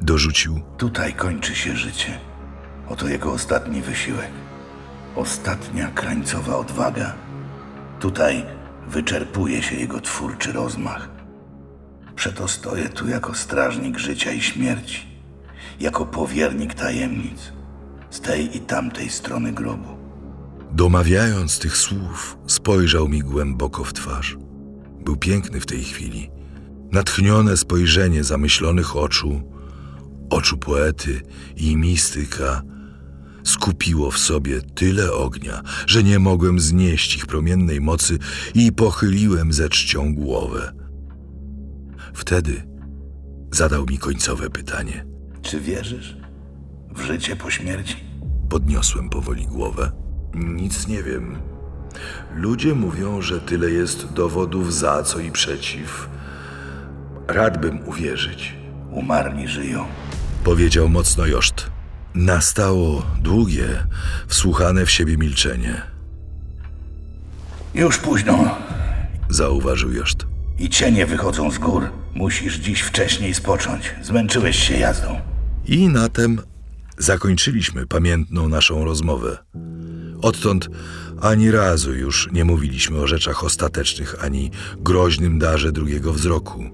Dorzucił, 0.00 0.60
tutaj 0.78 1.12
kończy 1.12 1.54
się 1.54 1.76
życie. 1.76 2.18
Oto 2.88 3.08
jego 3.08 3.32
ostatni 3.32 3.82
wysiłek. 3.82 4.30
Ostatnia 5.16 5.88
krańcowa 5.88 6.56
odwaga. 6.56 7.14
Tutaj 8.00 8.46
wyczerpuje 8.88 9.62
się 9.62 9.76
jego 9.76 10.00
twórczy 10.00 10.52
rozmach. 10.52 11.08
Przeto 12.14 12.48
stoję 12.48 12.88
tu 12.88 13.08
jako 13.08 13.34
strażnik 13.34 13.98
życia 13.98 14.32
i 14.32 14.40
śmierci, 14.40 15.06
jako 15.80 16.06
powiernik 16.06 16.74
tajemnic 16.74 17.52
z 18.10 18.20
tej 18.20 18.56
i 18.56 18.60
tamtej 18.60 19.10
strony 19.10 19.52
grobu. 19.52 19.88
domawiając 20.72 21.58
tych 21.58 21.76
słów, 21.76 22.38
spojrzał 22.46 23.08
mi 23.08 23.20
głęboko 23.20 23.84
w 23.84 23.92
twarz. 23.92 24.36
Był 25.04 25.16
piękny 25.16 25.60
w 25.60 25.66
tej 25.66 25.84
chwili. 25.84 26.30
Natchnione 26.92 27.56
spojrzenie 27.56 28.24
zamyślonych 28.24 28.96
oczu, 28.96 29.42
oczu 30.30 30.58
poety 30.58 31.22
i 31.56 31.76
mistyka, 31.76 32.62
skupiło 33.44 34.10
w 34.10 34.18
sobie 34.18 34.60
tyle 34.74 35.12
ognia, 35.12 35.62
że 35.86 36.02
nie 36.02 36.18
mogłem 36.18 36.60
znieść 36.60 37.16
ich 37.16 37.26
promiennej 37.26 37.80
mocy 37.80 38.18
i 38.54 38.72
pochyliłem 38.72 39.52
ze 39.52 39.68
czcią 39.68 40.14
głowę. 40.14 40.72
Wtedy 42.14 42.62
zadał 43.50 43.86
mi 43.86 43.98
końcowe 43.98 44.50
pytanie. 44.50 45.04
Czy 45.42 45.60
wierzysz 45.60 46.16
w 46.94 47.02
życie 47.02 47.36
po 47.36 47.50
śmierci? 47.50 47.96
Podniosłem 48.48 49.08
powoli 49.10 49.46
głowę. 49.46 49.92
Nic 50.34 50.88
nie 50.88 51.02
wiem. 51.02 51.36
Ludzie 52.34 52.74
mówią, 52.74 53.22
że 53.22 53.40
tyle 53.40 53.70
jest 53.70 54.12
dowodów 54.12 54.74
za, 54.74 55.02
co 55.02 55.18
i 55.18 55.30
przeciw. 55.32 56.08
Radbym 57.28 57.88
uwierzyć, 57.88 58.54
Umarli 58.90 59.48
żyją. 59.48 59.84
powiedział 60.44 60.88
mocno 60.88 61.26
Joszt. 61.26 61.71
Nastało 62.14 63.06
długie, 63.20 63.86
wsłuchane 64.26 64.86
w 64.86 64.90
siebie 64.90 65.16
milczenie. 65.16 65.82
Już 67.74 67.98
późno. 67.98 68.58
Zauważył 69.28 69.92
Joszt. 69.92 70.26
I 70.58 70.68
cienie 70.68 71.06
wychodzą 71.06 71.50
z 71.50 71.58
gór. 71.58 71.88
Musisz 72.14 72.56
dziś 72.56 72.80
wcześniej 72.80 73.34
spocząć. 73.34 73.94
Zmęczyłeś 74.02 74.68
się 74.68 74.74
jazdą. 74.74 75.20
I 75.66 75.88
na 75.88 76.08
tem 76.08 76.40
zakończyliśmy 76.98 77.86
pamiętną 77.86 78.48
naszą 78.48 78.84
rozmowę. 78.84 79.38
Odtąd 80.22 80.68
ani 81.20 81.50
razu 81.50 81.94
już 81.94 82.28
nie 82.32 82.44
mówiliśmy 82.44 82.98
o 82.98 83.06
rzeczach 83.06 83.44
ostatecznych 83.44 84.24
ani 84.24 84.50
groźnym 84.76 85.38
darze 85.38 85.72
drugiego 85.72 86.12
wzroku. 86.12 86.64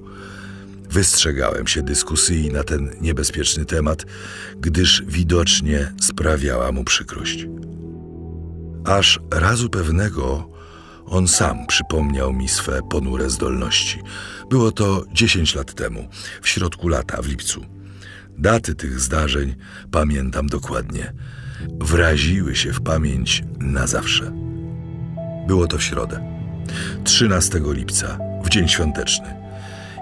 Wystrzegałem 0.91 1.67
się 1.67 1.83
dyskusji 1.83 2.53
na 2.53 2.65
ten 2.65 2.91
niebezpieczny 3.01 3.65
temat, 3.65 4.07
gdyż 4.57 5.03
widocznie 5.07 5.93
sprawiała 6.01 6.73
mu 6.73 6.85
przykrość. 6.85 7.47
Aż 8.85 9.21
razu 9.31 9.71
pewnego 9.71 10.49
on 11.07 11.29
sam 11.29 11.67
przypomniał 11.67 12.33
mi 12.33 12.49
swe 12.49 12.81
ponure 12.91 13.31
zdolności. 13.31 14.01
Było 14.51 14.73
to 14.73 15.05
10 15.13 15.55
lat 15.55 15.75
temu, 15.75 16.09
w 16.43 16.49
środku 16.49 16.89
lata, 16.89 17.23
w 17.23 17.29
lipcu. 17.29 17.65
Daty 18.39 18.75
tych 18.75 19.01
zdarzeń 19.01 19.55
pamiętam 19.91 20.47
dokładnie. 20.47 21.13
Wraziły 21.81 22.57
się 22.57 22.73
w 22.73 22.81
pamięć 22.81 23.43
na 23.61 23.87
zawsze. 23.87 24.33
Było 25.47 25.67
to 25.67 25.79
w 25.79 25.83
środę, 25.83 26.21
13 27.05 27.61
lipca, 27.65 28.19
w 28.45 28.49
dzień 28.49 28.69
świąteczny. 28.69 29.38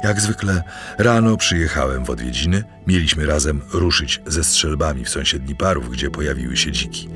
Jak 0.06 0.20
zwykle 0.20 0.62
rano 0.98 1.36
przyjechałem 1.36 2.04
w 2.04 2.10
odwiedziny. 2.10 2.64
Mieliśmy 2.86 3.26
razem 3.26 3.62
ruszyć 3.72 4.22
ze 4.26 4.44
strzelbami 4.44 5.04
w 5.04 5.08
sąsiedni 5.08 5.54
parów, 5.54 5.90
gdzie 5.90 6.10
pojawiły 6.10 6.56
się 6.56 6.72
dziki. 6.72 7.08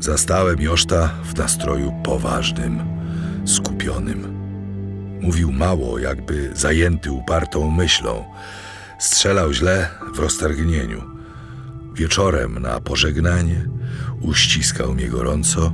Zastałem 0.00 0.62
Joszta 0.62 1.14
w 1.24 1.36
nastroju 1.36 1.92
poważnym, 2.04 2.82
skupionym. 3.44 4.38
Mówił 5.20 5.52
mało, 5.52 5.98
jakby 5.98 6.50
zajęty 6.54 7.12
upartą 7.12 7.70
myślą. 7.70 8.24
Strzelał 8.98 9.52
źle 9.52 9.88
w 10.14 10.18
roztargnieniu. 10.18 11.02
Wieczorem 11.94 12.58
na 12.58 12.80
pożegnanie 12.80 13.66
uściskał 14.20 14.94
mnie 14.94 15.08
gorąco 15.08 15.72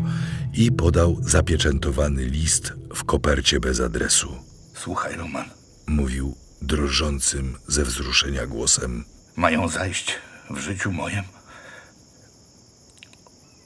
i 0.55 0.73
podał 0.73 1.17
zapieczętowany 1.21 2.25
list 2.25 2.73
w 2.95 3.05
kopercie 3.05 3.61
bez 3.61 3.81
adresu. 3.81 4.37
Słuchaj, 4.75 5.17
Roman. 5.17 5.58
Mówił 5.89 6.37
drżącym 6.63 7.59
ze 7.67 7.85
wzruszenia 7.85 8.47
głosem. 8.47 9.05
Mają 9.37 9.69
zajść 9.69 10.19
w 10.51 10.59
życiu 10.59 10.93
moim 10.93 11.23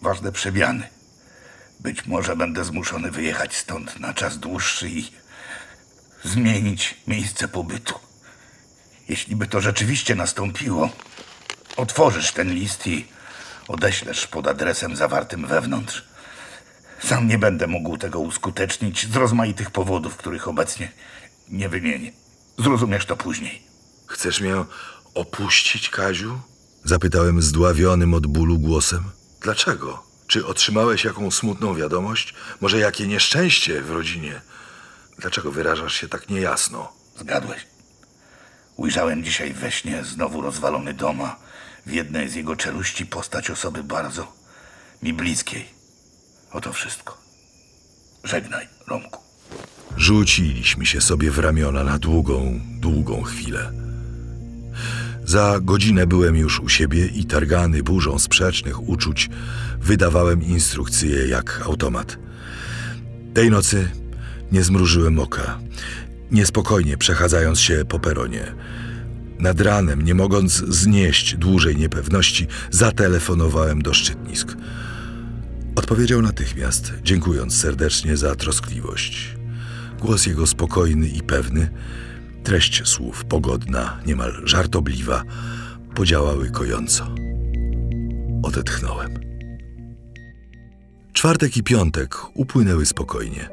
ważne 0.03 0.33
przemiany. 0.33 0.89
Być 1.81 2.07
może 2.07 2.37
będę 2.37 2.65
zmuszony 2.65 3.11
wyjechać 3.11 3.57
stąd 3.57 4.01
na 4.01 4.15
czas 4.15 4.39
dłuższy 4.39 4.89
i 4.89 5.13
zmienić 6.25 6.95
miejsce 7.07 7.49
pobytu. 7.49 7.95
Jeśli 9.09 9.37
by 9.37 9.47
to 9.47 9.61
rzeczywiście 9.61 10.15
nastąpiło, 10.15 10.91
otworzysz 11.77 12.33
ten 12.33 12.55
list 12.55 12.87
i 12.87 13.07
odeślesz 13.69 14.27
pod 14.27 14.47
adresem 14.47 14.97
zawartym 14.97 15.47
wewnątrz. 15.47 16.05
Sam 17.05 17.29
nie 17.29 17.39
będę 17.39 17.67
mógł 17.67 17.97
tego 17.97 18.21
uskutecznić 18.21 19.07
z 19.07 19.17
rozmaitych 19.17 19.71
powodów, 19.71 20.17
których 20.17 20.49
obecnie 20.49 20.93
nie 21.49 21.69
wymienię. 21.69 22.13
Zrozumiesz 22.59 23.07
to 23.07 23.17
później. 23.17 23.63
Chcesz 24.07 24.41
mnie 24.41 24.55
opuścić, 25.15 25.91
Kaziu? 25.91 26.41
Zapytałem 26.85 27.43
zdławionym 27.43 28.15
od 28.15 28.27
bólu 28.27 28.59
głosem. 28.59 29.05
Dlaczego? 29.41 30.03
Czy 30.27 30.47
otrzymałeś 30.47 31.05
jakąś 31.05 31.35
smutną 31.35 31.75
wiadomość? 31.75 32.35
Może 32.61 32.79
jakie 32.79 33.07
nieszczęście 33.07 33.83
w 33.83 33.91
rodzinie? 33.91 34.41
Dlaczego 35.19 35.53
wyrażasz 35.53 35.95
się 35.95 36.09
tak 36.09 36.29
niejasno? 36.29 36.93
Zgadłeś. 37.19 37.67
Ujrzałem 38.77 39.25
dzisiaj 39.25 39.53
we 39.55 39.73
śnie 39.73 40.05
znowu 40.05 40.41
rozwalony 40.41 40.95
dom, 40.95 41.21
a 41.21 41.37
w 41.87 41.93
jednej 41.93 42.29
z 42.29 42.35
jego 42.35 42.57
czeluści 42.57 43.07
postać 43.07 43.51
osoby 43.51 43.85
bardzo 43.85 44.33
mi 45.03 45.13
bliskiej. 45.13 45.69
Oto 46.53 46.73
wszystko. 46.73 47.19
Żegnaj, 48.25 48.69
Romku. 48.87 49.22
Rzuciliśmy 50.03 50.87
się 50.87 51.01
sobie 51.01 51.31
w 51.31 51.39
ramiona 51.39 51.85
na 51.85 51.99
długą, 51.99 52.61
długą 52.81 53.23
chwilę. 53.23 53.73
Za 55.25 55.59
godzinę 55.63 56.07
byłem 56.07 56.37
już 56.37 56.61
u 56.61 56.69
siebie 56.69 57.07
i 57.07 57.25
targany 57.25 57.83
burzą 57.83 58.19
sprzecznych 58.19 58.89
uczuć 58.89 59.31
wydawałem 59.81 60.43
instrukcje 60.43 61.29
jak 61.29 61.61
automat. 61.65 62.19
Tej 63.35 63.51
nocy 63.51 63.91
nie 64.53 64.63
zmrużyłem 64.63 65.19
oka, 65.19 65.59
niespokojnie 66.31 66.97
przechadzając 66.97 67.61
się 67.61 67.85
po 67.89 67.99
peronie. 67.99 68.55
Nad 69.39 69.61
ranem, 69.61 70.03
nie 70.03 70.15
mogąc 70.15 70.53
znieść 70.53 71.37
dłużej 71.37 71.77
niepewności, 71.77 72.47
zatelefonowałem 72.71 73.83
do 73.83 73.95
szczytnisk. 73.95 74.57
Odpowiedział 75.75 76.23
natychmiast, 76.23 76.93
dziękując 77.03 77.57
serdecznie 77.57 78.17
za 78.17 78.35
troskliwość. 78.35 79.42
Głos 80.03 80.27
jego 80.27 80.47
spokojny 80.47 81.09
i 81.09 81.23
pewny, 81.23 81.71
treść 82.45 82.89
słów 82.89 83.25
pogodna, 83.25 84.01
niemal 84.07 84.43
żartobliwa, 84.45 85.23
podziałały 85.95 86.51
kojąco. 86.51 87.15
Odetchnąłem. 88.43 89.15
Czwartek 91.13 91.57
i 91.57 91.63
piątek 91.63 92.17
upłynęły 92.35 92.87
spokojnie. 92.87 93.49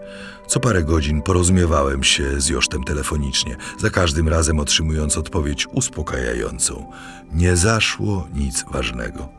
Co 0.47 0.59
parę 0.59 0.83
godzin 0.83 1.21
porozumiewałem 1.21 2.03
się 2.03 2.41
z 2.41 2.49
Josztem 2.49 2.83
telefonicznie, 2.83 3.55
za 3.79 3.89
każdym 3.89 4.29
razem 4.29 4.59
otrzymując 4.59 5.17
odpowiedź 5.17 5.67
uspokajającą. 5.67 6.91
Nie 7.33 7.55
zaszło 7.55 8.27
nic 8.33 8.65
ważnego. 8.71 9.29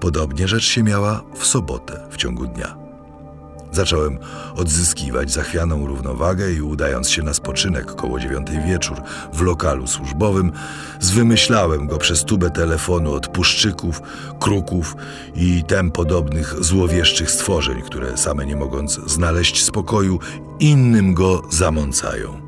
Podobnie 0.00 0.48
rzecz 0.48 0.64
się 0.64 0.82
miała 0.82 1.24
w 1.34 1.46
sobotę 1.46 2.08
w 2.10 2.16
ciągu 2.16 2.46
dnia. 2.46 2.87
Zacząłem 3.72 4.18
odzyskiwać 4.56 5.30
zachwianą 5.30 5.86
równowagę 5.86 6.52
i 6.52 6.62
udając 6.62 7.10
się 7.10 7.22
na 7.22 7.34
spoczynek 7.34 7.94
koło 7.94 8.20
dziewiątej 8.20 8.60
wieczór 8.62 9.02
w 9.32 9.40
lokalu 9.40 9.86
służbowym, 9.86 10.52
zwymyślałem 11.00 11.86
go 11.86 11.98
przez 11.98 12.24
tubę 12.24 12.50
telefonu 12.50 13.12
od 13.12 13.28
puszczyków, 13.28 14.02
kruków 14.40 14.96
i 15.34 15.64
tem 15.64 15.90
podobnych 15.90 16.64
złowieszczych 16.64 17.30
stworzeń, 17.30 17.82
które 17.82 18.16
same 18.16 18.46
nie 18.46 18.56
mogąc 18.56 19.00
znaleźć 19.06 19.64
spokoju, 19.64 20.18
innym 20.60 21.14
go 21.14 21.42
zamącają. 21.50 22.40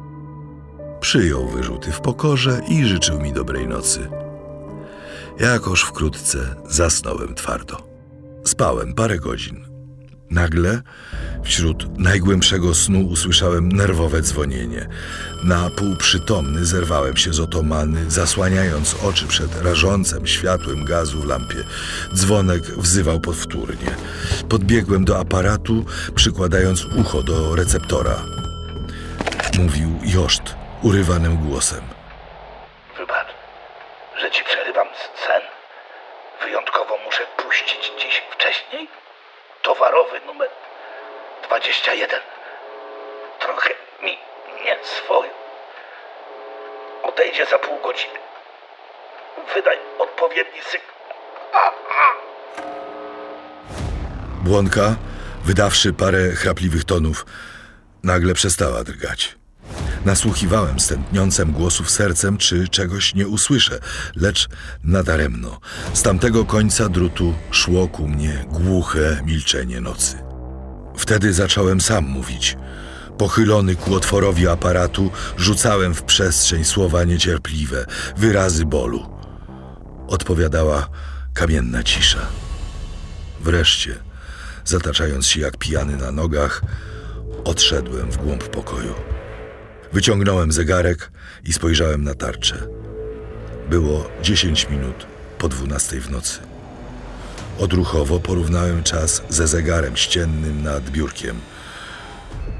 Przyjął 1.00 1.48
wyrzuty 1.48 1.92
w 1.92 2.00
pokorze 2.00 2.60
i 2.68 2.84
życzył 2.84 3.20
mi 3.20 3.32
dobrej 3.32 3.68
nocy. 3.68 4.08
Jakoż 5.40 5.82
wkrótce 5.82 6.38
zasnąłem 6.68 7.34
twardo. 7.34 7.76
Spałem 8.44 8.94
parę 8.94 9.18
godzin. 9.18 9.69
Nagle 10.30 10.82
wśród 11.44 11.98
najgłębszego 11.98 12.74
snu 12.74 13.06
usłyszałem 13.06 13.72
nerwowe 13.72 14.20
dzwonienie. 14.22 14.88
Na 15.44 15.70
pół 15.70 15.96
przytomny 15.96 16.64
zerwałem 16.64 17.16
się 17.16 17.32
z 17.32 17.40
otomany, 17.40 18.10
zasłaniając 18.10 18.94
oczy 19.04 19.26
przed 19.26 19.62
rażącym 19.62 20.26
światłem 20.26 20.84
gazu 20.84 21.20
w 21.20 21.26
lampie. 21.26 21.64
Dzwonek 22.14 22.62
wzywał 22.62 23.20
powtórnie. 23.20 23.96
Podbiegłem 24.48 25.04
do 25.04 25.18
aparatu, 25.18 25.84
przykładając 26.14 26.84
ucho 26.84 27.22
do 27.22 27.56
receptora. 27.56 28.16
Mówił 29.58 29.98
Joszt 30.02 30.54
urywanym 30.82 31.36
głosem. 31.36 31.80
Wybacz, 32.98 33.28
że 34.20 34.30
ci 34.30 34.44
przerywam 34.44 34.88
sen. 35.26 35.42
Wyjątkowo 36.44 36.94
muszę 37.06 37.22
puścić 37.36 37.92
dziś 38.02 38.22
wcześniej 38.34 38.88
towarowy 39.62 40.20
numer 40.26 40.48
21. 41.48 42.20
Trochę 43.40 43.70
mi 44.02 44.18
nie 44.64 44.76
swoją. 44.84 45.30
Odejdzie 47.02 47.46
za 47.46 47.58
pół 47.58 47.78
godziny. 47.78 48.18
Wydaj 49.54 49.78
odpowiedni 49.98 50.60
sygnał. 50.62 50.90
Błonka, 54.44 54.96
wydawszy 55.44 55.92
parę 55.92 56.30
chrapliwych 56.30 56.84
tonów, 56.84 57.26
nagle 58.02 58.34
przestała 58.34 58.84
drgać. 58.84 59.39
Nasłuchiwałem 60.04 60.80
stętniącym 60.80 61.52
głosów 61.52 61.90
sercem, 61.90 62.38
czy 62.38 62.68
czegoś 62.68 63.14
nie 63.14 63.28
usłyszę, 63.28 63.78
lecz 64.16 64.48
nadaremno. 64.84 65.60
Z 65.94 66.02
tamtego 66.02 66.44
końca 66.44 66.88
drutu 66.88 67.34
szło 67.50 67.88
ku 67.88 68.08
mnie 68.08 68.44
głuche 68.48 69.22
milczenie 69.24 69.80
nocy. 69.80 70.16
Wtedy 70.96 71.32
zacząłem 71.32 71.80
sam 71.80 72.04
mówić. 72.04 72.56
Pochylony 73.18 73.76
ku 73.76 73.94
otworowi 73.94 74.48
aparatu, 74.48 75.10
rzucałem 75.36 75.94
w 75.94 76.02
przestrzeń 76.02 76.64
słowa 76.64 77.04
niecierpliwe, 77.04 77.86
wyrazy 78.16 78.64
bólu. 78.64 79.20
Odpowiadała 80.08 80.88
kamienna 81.34 81.82
cisza. 81.82 82.26
Wreszcie, 83.40 83.94
zataczając 84.64 85.26
się 85.26 85.40
jak 85.40 85.56
pijany 85.56 85.96
na 85.96 86.12
nogach, 86.12 86.62
odszedłem 87.44 88.10
w 88.10 88.16
głąb 88.16 88.48
pokoju. 88.48 88.94
Wyciągnąłem 89.92 90.52
zegarek 90.52 91.12
i 91.44 91.52
spojrzałem 91.52 92.04
na 92.04 92.14
tarczę. 92.14 92.66
Było 93.70 94.10
10 94.22 94.68
minut 94.70 95.06
po 95.38 95.48
dwunastej 95.48 96.00
w 96.00 96.10
nocy. 96.10 96.38
Odruchowo 97.58 98.20
porównałem 98.20 98.82
czas 98.82 99.22
ze 99.28 99.46
zegarem 99.46 99.96
ściennym 99.96 100.62
nad 100.62 100.90
biurkiem. 100.90 101.36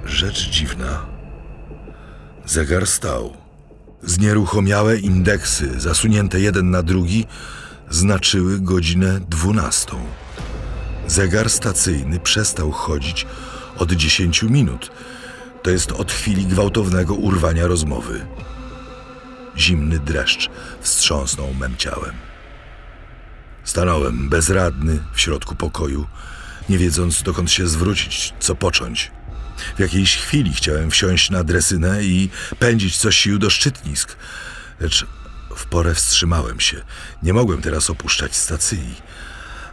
Rzecz 0.05 0.51
dziwna. 0.51 1.07
Zegar 2.47 2.87
stał. 2.87 3.37
Znieruchomiałe 4.03 4.99
indeksy, 4.99 5.81
zasunięte 5.81 6.41
jeden 6.41 6.71
na 6.71 6.83
drugi, 6.83 7.27
znaczyły 7.91 8.61
godzinę 8.61 9.21
dwunastą. 9.29 9.97
Zegar 11.07 11.51
stacyjny 11.51 12.21
przestał 12.21 12.71
chodzić 12.71 13.27
od 13.77 13.93
dziesięciu 13.93 14.51
minut– 14.51 14.91
to 15.63 15.71
jest 15.71 15.93
od 15.93 16.13
chwili 16.13 16.47
gwałtownego 16.47 17.15
urwania 17.15 17.67
rozmowy. 17.67 18.27
Zimny 19.57 19.99
dreszcz 19.99 20.51
wstrząsnął 20.81 21.55
mem 21.55 21.77
ciałem. 21.77 22.15
Stanąłem 23.65 24.29
bezradny 24.29 24.99
w 25.15 25.21
środku 25.21 25.55
pokoju, 25.55 26.07
nie 26.69 26.79
wiedząc 26.79 27.23
dokąd 27.23 27.51
się 27.51 27.67
zwrócić, 27.69 28.35
co 28.41 28.55
począć. 28.55 29.11
W 29.77 29.81
jakiejś 29.81 30.17
chwili 30.17 30.53
chciałem 30.55 30.91
wsiąść 30.91 31.31
na 31.31 31.45
dresynę 31.45 32.05
i 32.05 32.31
pędzić 32.59 32.97
co 32.97 33.13
sił 33.13 33.39
do 33.39 33.51
szczytnisk, 33.51 34.17
lecz 34.81 35.07
w 35.57 35.65
porę 35.67 35.95
wstrzymałem 35.95 36.61
się. 36.61 36.83
Nie 37.23 37.33
mogłem 37.33 37.63
teraz 37.63 37.91
opuszczać 37.91 38.37
stacji. 38.37 38.95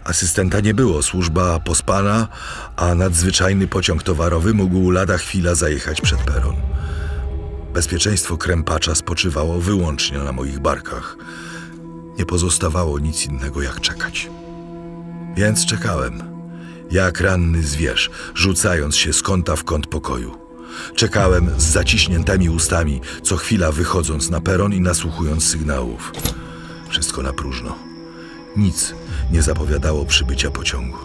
Asystenta 0.08 0.60
nie 0.60 0.74
było, 0.74 1.04
służba 1.04 1.60
pospana, 1.60 2.28
a 2.76 2.96
nadzwyczajny 2.96 3.68
pociąg 3.68 4.04
towarowy 4.04 4.54
mógł 4.54 4.92
lada 4.92 5.18
chwila 5.18 5.56
zajechać 5.56 6.02
przed 6.02 6.20
peron. 6.20 6.56
Bezpieczeństwo 7.74 8.38
krępacza 8.38 8.96
spoczywało 8.96 9.62
wyłącznie 9.62 10.18
na 10.18 10.32
moich 10.32 10.60
barkach. 10.60 11.18
Nie 12.20 12.26
pozostawało 12.26 13.00
nic 13.00 13.26
innego 13.26 13.62
jak 13.62 13.82
czekać. 13.82 14.30
Więc 15.36 15.66
czekałem, 15.66 16.24
jak 16.92 17.22
ranny 17.22 17.64
zwierz, 17.64 18.10
rzucając 18.36 18.96
się 18.96 19.14
z 19.14 19.22
kąta 19.22 19.56
w 19.56 19.64
kąt 19.64 19.88
pokoju. 19.88 20.38
Czekałem 20.96 21.50
z 21.58 21.64
zaciśniętymi 21.64 22.50
ustami, 22.50 23.02
co 23.24 23.38
chwila 23.38 23.72
wychodząc 23.72 24.30
na 24.30 24.42
peron 24.42 24.74
i 24.74 24.82
nasłuchując 24.82 25.48
sygnałów. 25.48 26.12
Wszystko 26.90 27.22
na 27.22 27.34
próżno. 27.34 27.76
Nic 28.58 28.94
nie 29.32 29.42
zapowiadało 29.42 30.06
przybycia 30.06 30.52
pociągu. 30.52 30.98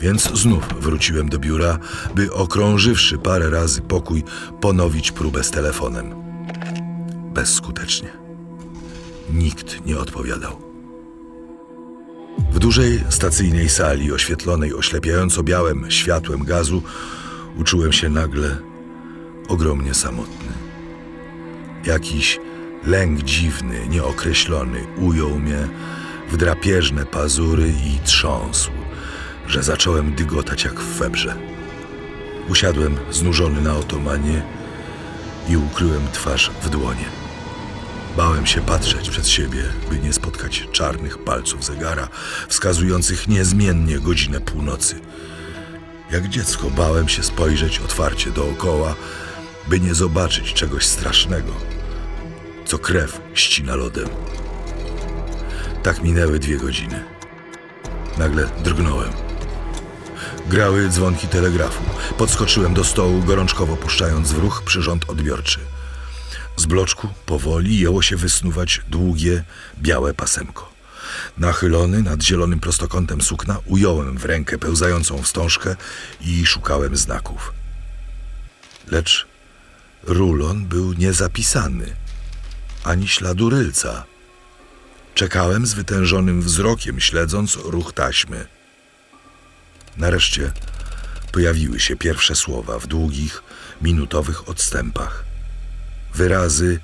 Więc 0.00 0.38
znów 0.38 0.68
wróciłem 0.80 1.28
do 1.28 1.38
biura, 1.38 1.78
by 2.14 2.32
okrążywszy 2.32 3.18
parę 3.18 3.50
razy 3.50 3.82
pokój, 3.82 4.24
ponowić 4.60 5.12
próbę 5.12 5.44
z 5.44 5.50
telefonem. 5.50 6.14
Bezskutecznie. 7.34 8.08
Nikt 9.32 9.86
nie 9.86 9.98
odpowiadał. 9.98 10.72
W 12.52 12.58
dużej 12.58 13.04
stacyjnej 13.08 13.68
sali, 13.68 14.12
oświetlonej 14.12 14.74
oślepiająco 14.74 15.42
białym 15.42 15.90
światłem 15.90 16.44
gazu, 16.44 16.82
uczułem 17.56 17.92
się 17.92 18.08
nagle 18.08 18.56
ogromnie 19.48 19.94
samotny. 19.94 20.52
Jakiś 21.86 22.40
lęk 22.86 23.22
dziwny, 23.22 23.86
nieokreślony 23.88 24.86
ujął 24.96 25.38
mnie 25.38 25.68
w 26.28 26.36
drapieżne 26.36 27.06
pazury 27.06 27.68
i 27.68 27.98
trząsł, 28.04 28.70
że 29.46 29.62
zacząłem 29.62 30.14
dygotać 30.14 30.64
jak 30.64 30.80
w 30.80 30.98
febrze. 30.98 31.36
Usiadłem 32.48 32.96
znużony 33.10 33.60
na 33.60 33.76
otomanie 33.76 34.42
i 35.48 35.56
ukryłem 35.56 36.02
twarz 36.12 36.50
w 36.62 36.68
dłonie. 36.68 37.04
Bałem 38.16 38.46
się 38.46 38.60
patrzeć 38.60 39.10
przed 39.10 39.28
siebie, 39.28 39.62
by 39.90 39.98
nie 39.98 40.12
spotkać 40.12 40.68
czarnych 40.72 41.18
palców 41.18 41.64
zegara, 41.64 42.08
wskazujących 42.48 43.28
niezmiennie 43.28 43.98
godzinę 43.98 44.40
północy. 44.40 45.00
Jak 46.10 46.28
dziecko 46.28 46.70
bałem 46.70 47.08
się 47.08 47.22
spojrzeć 47.22 47.78
otwarcie 47.78 48.30
dookoła, 48.30 48.94
by 49.68 49.80
nie 49.80 49.94
zobaczyć 49.94 50.52
czegoś 50.52 50.86
strasznego, 50.86 51.52
co 52.64 52.78
krew 52.78 53.20
ścina 53.34 53.76
lodem. 53.76 54.08
Tak 55.82 56.02
minęły 56.02 56.38
dwie 56.38 56.56
godziny. 56.56 57.04
Nagle 58.18 58.48
drgnąłem. 58.64 59.12
Grały 60.46 60.88
dzwonki 60.88 61.28
telegrafu. 61.28 61.82
Podskoczyłem 62.18 62.74
do 62.74 62.84
stołu, 62.84 63.22
gorączkowo 63.22 63.76
puszczając 63.76 64.32
w 64.32 64.38
ruch 64.38 64.62
przyrząd 64.64 65.10
odbiorczy. 65.10 65.60
Z 66.56 66.66
bloczku 66.66 67.08
powoli 67.26 67.78
jęło 67.78 68.02
się 68.02 68.16
wysnuwać 68.16 68.80
długie, 68.88 69.44
białe 69.78 70.14
pasemko. 70.14 70.72
Nachylony 71.38 72.02
nad 72.02 72.22
zielonym 72.22 72.60
prostokątem 72.60 73.20
sukna, 73.20 73.58
ująłem 73.66 74.18
w 74.18 74.24
rękę 74.24 74.58
pełzającą 74.58 75.22
wstążkę 75.22 75.76
i 76.20 76.46
szukałem 76.46 76.96
znaków. 76.96 77.52
Lecz 78.90 79.26
rulon 80.02 80.66
był 80.66 80.92
niezapisany, 80.92 81.96
ani 82.84 83.08
śladu 83.08 83.50
rylca. 83.50 84.11
Czekałem 85.22 85.66
z 85.66 85.74
wytężonym 85.74 86.42
wzrokiem, 86.42 87.00
śledząc 87.00 87.56
ruch 87.56 87.92
taśmy. 87.92 88.46
Nareszcie 89.96 90.52
pojawiły 91.32 91.80
się 91.80 91.96
pierwsze 91.96 92.34
słowa 92.34 92.78
w 92.78 92.86
długich, 92.86 93.42
minutowych 93.82 94.48
odstępach. 94.48 95.24
Wyrazy 96.14 96.80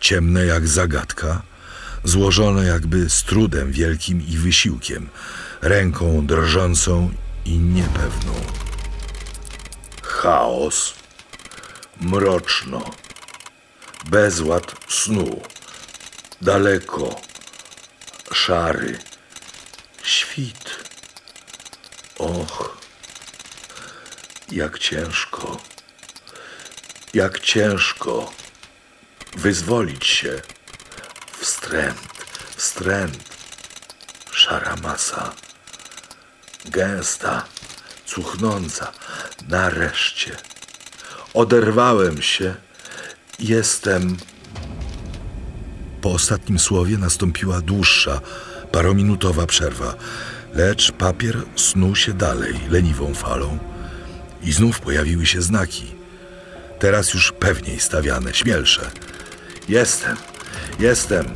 ciemne 0.00 0.46
jak 0.46 0.68
zagadka, 0.68 1.42
złożone 2.04 2.66
jakby 2.66 3.10
z 3.10 3.22
trudem 3.22 3.72
wielkim 3.72 4.26
i 4.28 4.36
wysiłkiem, 4.36 5.08
ręką 5.62 6.26
drżącą 6.26 7.12
i 7.44 7.58
niepewną. 7.58 8.34
Chaos, 10.02 10.94
mroczno, 12.00 12.84
bezład 14.10 14.74
snu, 14.88 15.42
daleko 16.42 17.31
szary. 18.34 18.98
Świt. 20.02 20.70
Och, 22.18 22.76
jak 24.50 24.78
ciężko, 24.78 25.60
jak 27.14 27.40
ciężko 27.40 28.32
wyzwolić 29.36 30.06
się. 30.06 30.40
Wstręt, 31.40 31.98
wstręt, 32.56 33.18
szara 34.32 34.76
masa, 34.76 35.34
gęsta, 36.64 37.44
cuchnąca, 38.06 38.92
nareszcie. 39.48 40.36
Oderwałem 41.34 42.22
się, 42.22 42.54
jestem 43.38 44.16
po 46.02 46.12
ostatnim 46.12 46.58
słowie 46.58 46.98
nastąpiła 46.98 47.60
dłuższa, 47.60 48.20
parominutowa 48.72 49.46
przerwa, 49.46 49.94
lecz 50.54 50.92
papier 50.92 51.42
snuł 51.56 51.96
się 51.96 52.12
dalej 52.12 52.54
leniwą 52.70 53.14
falą 53.14 53.58
i 54.42 54.52
znów 54.52 54.80
pojawiły 54.80 55.26
się 55.26 55.42
znaki. 55.42 55.86
Teraz 56.78 57.14
już 57.14 57.32
pewniej 57.32 57.80
stawiane, 57.80 58.34
śmielsze. 58.34 58.90
Jestem, 59.68 60.16
jestem, 60.78 61.26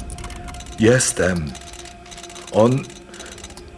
jestem. 0.78 1.52
On, 2.52 2.84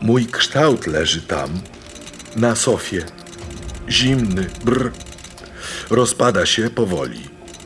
mój 0.01 0.27
kształt 0.27 0.87
leży 0.87 1.21
tam, 1.23 1.61
na 2.37 2.57
sofie. 2.57 3.05
Zimny, 3.89 4.47
brr. 4.65 4.93
Rozpada 5.91 6.47
się 6.47 6.71
powoli, 6.71 7.21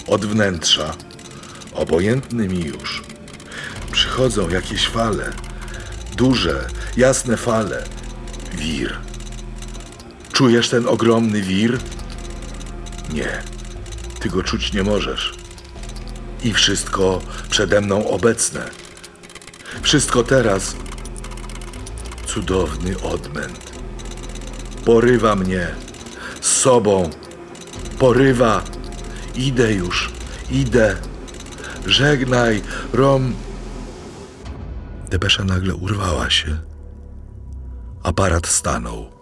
od 0.06 0.26
wnętrza. 0.26 0.94
Obojętny 1.72 2.48
mi 2.48 2.64
już 2.64 3.11
przychodzą 3.92 4.48
jakieś 4.48 4.88
fale. 4.88 5.32
Duże, 6.16 6.68
jasne 6.96 7.36
fale. 7.36 7.84
Wir. 8.54 8.98
Czujesz 10.32 10.68
ten 10.68 10.88
ogromny 10.88 11.42
wir? 11.42 11.78
Nie, 13.12 13.42
ty 14.20 14.28
go 14.28 14.42
czuć 14.42 14.72
nie 14.72 14.82
możesz. 14.82 15.34
I 16.44 16.52
wszystko 16.52 17.22
przede 17.50 17.80
mną 17.80 18.08
obecne. 18.08 18.60
Wszystko 19.82 20.24
teraz. 20.24 20.76
Cudowny 22.26 23.00
odmęt. 23.00 23.72
Porywa 24.84 25.36
mnie 25.36 25.68
z 26.40 26.46
sobą. 26.46 27.10
Porywa. 27.98 28.62
Idę 29.34 29.72
już, 29.72 30.12
idę. 30.50 30.96
Żegnaj, 31.86 32.62
Rom. 32.92 33.34
Depesza 35.12 35.44
nagle 35.44 35.74
urwała 35.74 36.30
się. 36.30 36.58
Aparat 38.02 38.46
stanął. 38.46 39.12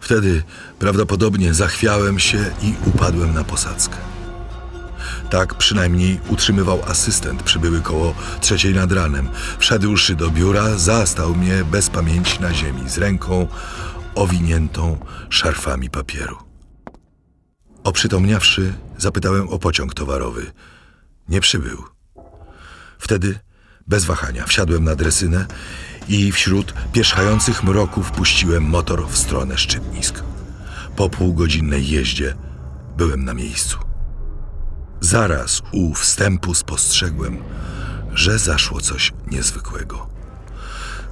Wtedy 0.00 0.42
prawdopodobnie 0.78 1.54
zachwiałem 1.54 2.18
się 2.18 2.50
i 2.62 2.74
upadłem 2.86 3.34
na 3.34 3.44
posadzkę. 3.44 3.96
Tak 5.30 5.54
przynajmniej 5.54 6.20
utrzymywał 6.28 6.82
asystent 6.86 7.42
przybyły 7.42 7.80
koło 7.80 8.14
trzeciej 8.40 8.74
nad 8.74 8.92
ranem. 8.92 9.28
Wszedłszy 9.58 10.14
do 10.14 10.30
biura, 10.30 10.78
zastał 10.78 11.34
mnie 11.34 11.64
bez 11.64 11.90
pamięci 11.90 12.40
na 12.40 12.54
ziemi, 12.54 12.90
z 12.90 12.98
ręką 12.98 13.48
owiniętą 14.14 14.98
szarfami 15.30 15.90
papieru. 15.90 16.36
Oprzytomniawszy, 17.84 18.74
zapytałem 18.98 19.48
o 19.48 19.58
pociąg 19.58 19.94
towarowy. 19.94 20.52
Nie 21.28 21.40
przybył. 21.40 21.84
Wtedy, 22.98 23.38
bez 23.86 24.04
wahania, 24.04 24.46
wsiadłem 24.46 24.84
na 24.84 24.94
dresynę 24.94 25.46
i 26.08 26.32
wśród 26.32 26.74
pierzchających 26.92 27.64
mroków 27.64 28.10
puściłem 28.10 28.62
motor 28.62 29.08
w 29.08 29.18
stronę 29.18 29.58
szczytnisk. 29.58 30.22
Po 30.96 31.10
półgodzinnej 31.10 31.88
jeździe 31.88 32.34
byłem 32.96 33.24
na 33.24 33.34
miejscu. 33.34 33.78
Zaraz 35.00 35.62
u 35.72 35.94
wstępu 35.94 36.54
spostrzegłem, 36.54 37.38
że 38.14 38.38
zaszło 38.38 38.80
coś 38.80 39.12
niezwykłego. 39.26 40.06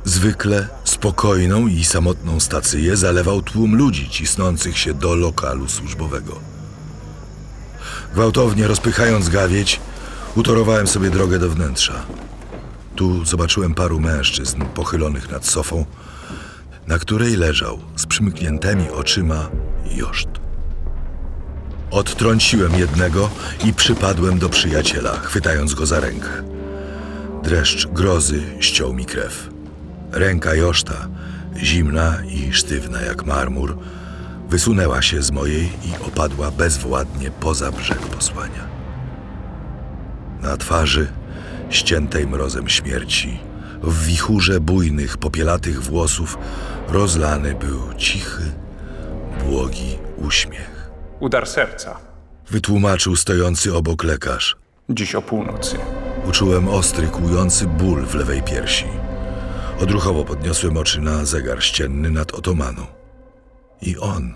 Zwykle 0.04 0.68
spokojną 0.85 1.66
i 1.66 1.85
samotną 1.85 2.40
stacyję 2.40 2.96
zalewał 2.96 3.42
tłum 3.42 3.76
ludzi 3.76 4.08
cisnących 4.08 4.78
się 4.78 4.94
do 4.94 5.14
lokalu 5.14 5.68
służbowego. 5.68 6.40
Gwałtownie 8.12 8.66
rozpychając 8.66 9.28
gawieć, 9.28 9.80
utorowałem 10.35 10.87
sobie 10.87 11.11
drogę 11.11 11.38
do 11.38 11.50
wnętrza. 11.50 12.06
Tu 12.96 13.24
zobaczyłem 13.24 13.74
paru 13.74 14.00
mężczyzn 14.00 14.64
pochylonych 14.74 15.31
nad 15.31 15.46
sofą, 15.46 15.85
na 16.87 16.98
której 16.98 17.37
leżał 17.37 17.78
z 17.96 18.07
przymkniętymi 18.07 18.90
oczyma 18.90 19.48
Joszt. 19.90 20.28
Odtrąciłem 21.90 22.74
jednego 22.74 23.31
i 23.64 23.74
przypadłem 23.74 24.38
do 24.38 24.48
przyjaciela, 24.48 25.12
chwytając 25.12 25.74
go 25.74 25.87
za 25.87 26.00
rękę. 26.00 26.28
Dreszcz 27.42 27.87
grozy 27.87 28.42
ściął 28.61 28.94
mi 28.94 29.05
krew. 29.05 29.48
Ręka 30.12 30.55
Joszta, 30.55 31.09
zimna 31.57 32.18
i 32.24 32.52
sztywna 32.52 33.00
jak 33.00 33.26
marmur, 33.26 33.78
wysunęła 34.48 35.02
się 35.02 35.22
z 35.22 35.31
mojej 35.31 35.64
i 35.64 36.05
opadła 36.07 36.50
bezwładnie 36.50 37.31
poza 37.31 37.72
brzeg 37.72 37.98
posłania. 37.98 38.66
Na 40.42 40.57
twarzy, 40.57 41.12
ściętej 41.72 42.26
mrozem 42.26 42.68
śmierci, 42.68 43.38
w 43.82 44.04
wichurze 44.04 44.61
bujnych, 44.61 45.16
popielatych 45.16 45.82
włosów, 45.82 46.38
rozlany 46.88 47.54
był 47.54 47.94
cichy, 47.96 48.42
błogi 49.44 49.98
uśmiech. 50.16 50.90
Udar 51.20 51.48
serca. 51.48 51.96
Wytłumaczył 52.50 53.16
stojący 53.16 53.74
obok 53.74 54.04
lekarz. 54.04 54.56
Dziś 54.90 55.14
o 55.14 55.22
północy. 55.22 55.76
Uczułem 56.28 56.68
ostry, 56.68 57.06
kłujący 57.06 57.66
ból 57.66 58.06
w 58.06 58.14
lewej 58.14 58.42
piersi. 58.42 58.87
Odruchowo 59.80 60.24
podniosłem 60.24 60.76
oczy 60.76 61.00
na 61.00 61.24
zegar 61.24 61.62
ścienny 61.62 62.11
nad 62.11 62.32
otomaną. 62.35 62.87
I 63.82 63.98
on 63.98 64.35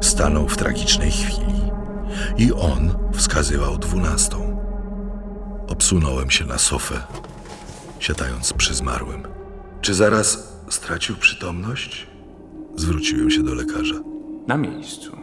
stanął 0.00 0.48
w 0.48 0.56
tragicznej 0.56 1.10
chwili. 1.10 1.60
I 2.38 2.52
on 2.52 2.94
wskazywał 3.14 3.78
dwunastą. 3.78 4.43
Obsunąłem 5.94 6.30
się 6.30 6.44
na 6.44 6.58
sofę, 6.58 7.00
siadając 7.98 8.52
przy 8.52 8.74
zmarłym. 8.74 9.22
Czy 9.80 9.94
zaraz 9.94 10.58
stracił 10.68 11.16
przytomność? 11.16 12.06
Zwróciłem 12.76 13.30
się 13.30 13.42
do 13.42 13.54
lekarza. 13.54 13.94
Na 14.46 14.56
miejscu. 14.56 15.16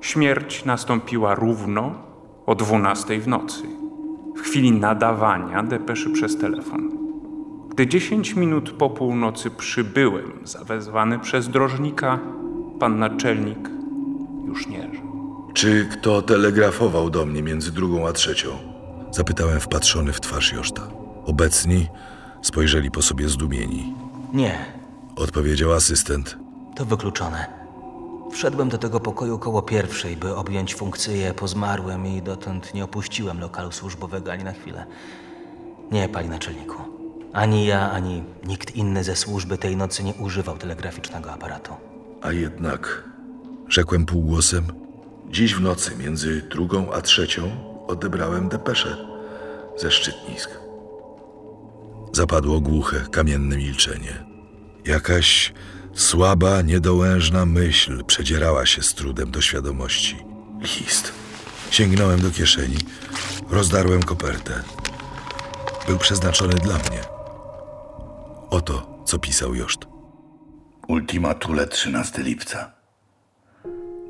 Śmierć 0.00 0.64
nastąpiła 0.64 1.34
równo 1.34 1.94
o 2.46 2.54
dwunastej 2.54 3.20
w 3.20 3.28
nocy. 3.28 3.62
W 4.36 4.40
chwili 4.40 4.72
nadawania 4.72 5.62
depeszy 5.62 6.10
przez 6.10 6.38
telefon. 6.38 6.90
Gdy 7.70 7.86
dziesięć 7.86 8.34
minut 8.34 8.70
po 8.70 8.90
północy 8.90 9.50
przybyłem, 9.50 10.32
zawezwany 10.44 11.18
przez 11.18 11.48
drożnika, 11.48 12.18
pan 12.80 12.98
naczelnik 12.98 13.70
już 14.46 14.66
nie 14.66 14.90
żył. 14.94 15.12
Czy 15.54 15.88
kto 15.92 16.22
telegrafował 16.22 17.10
do 17.10 17.26
mnie 17.26 17.42
między 17.42 17.72
drugą 17.72 18.08
a 18.08 18.12
trzecią? 18.12 18.71
Zapytałem 19.12 19.60
wpatrzony 19.60 20.12
w 20.12 20.20
twarz 20.20 20.52
Joszta. 20.52 20.82
Obecni 21.24 21.88
spojrzeli 22.42 22.90
po 22.90 23.02
sobie 23.02 23.28
zdumieni. 23.28 23.94
Nie, 24.32 24.58
Odpowiedział 25.16 25.72
asystent. 25.72 26.36
to 26.76 26.84
wykluczone. 26.84 27.46
Wszedłem 28.32 28.68
do 28.68 28.78
tego 28.78 29.00
pokoju 29.00 29.38
koło 29.38 29.62
pierwszej, 29.62 30.16
by 30.16 30.36
objąć 30.36 30.74
funkcję 30.74 31.34
po 31.34 31.48
zmarłym 31.48 32.06
i 32.06 32.22
dotąd 32.22 32.74
nie 32.74 32.84
opuściłem 32.84 33.40
lokalu 33.40 33.72
służbowego 33.72 34.32
ani 34.32 34.44
na 34.44 34.52
chwilę. 34.52 34.86
Nie, 35.90 36.08
panie 36.08 36.28
naczelniku. 36.28 36.76
Ani 37.32 37.66
ja, 37.66 37.90
ani 37.90 38.24
nikt 38.46 38.76
inny 38.76 39.04
ze 39.04 39.16
służby 39.16 39.58
tej 39.58 39.76
nocy 39.76 40.04
nie 40.04 40.14
używał 40.14 40.58
telegraficznego 40.58 41.32
aparatu. 41.32 41.72
A 42.22 42.32
jednak, 42.32 43.04
rzekłem 43.68 44.06
półgłosem, 44.06 44.64
dziś 45.30 45.54
w 45.54 45.60
nocy 45.60 45.96
między 45.96 46.42
drugą 46.42 46.92
a 46.92 47.00
trzecią 47.00 47.50
odebrałem 47.86 48.48
depeszę 48.48 48.96
ze 49.76 49.90
szczytnisk. 49.90 50.50
Zapadło 52.12 52.60
głuche, 52.60 53.00
kamienne 53.10 53.56
milczenie. 53.56 54.24
Jakaś 54.84 55.52
słaba, 55.94 56.62
niedołężna 56.62 57.46
myśl 57.46 58.04
przedzierała 58.04 58.66
się 58.66 58.82
z 58.82 58.94
trudem 58.94 59.30
do 59.30 59.40
świadomości. 59.40 60.16
List. 60.60 61.12
Sięgnąłem 61.70 62.20
do 62.20 62.30
kieszeni, 62.30 62.76
rozdarłem 63.50 64.02
kopertę. 64.02 64.62
Był 65.86 65.98
przeznaczony 65.98 66.54
dla 66.54 66.74
mnie. 66.74 67.00
Oto, 68.50 69.02
co 69.04 69.18
pisał 69.18 69.54
Joszt. 69.54 69.80
Ultima 70.88 71.34
Thule 71.34 71.66
13 71.66 72.22
lipca. 72.22 72.72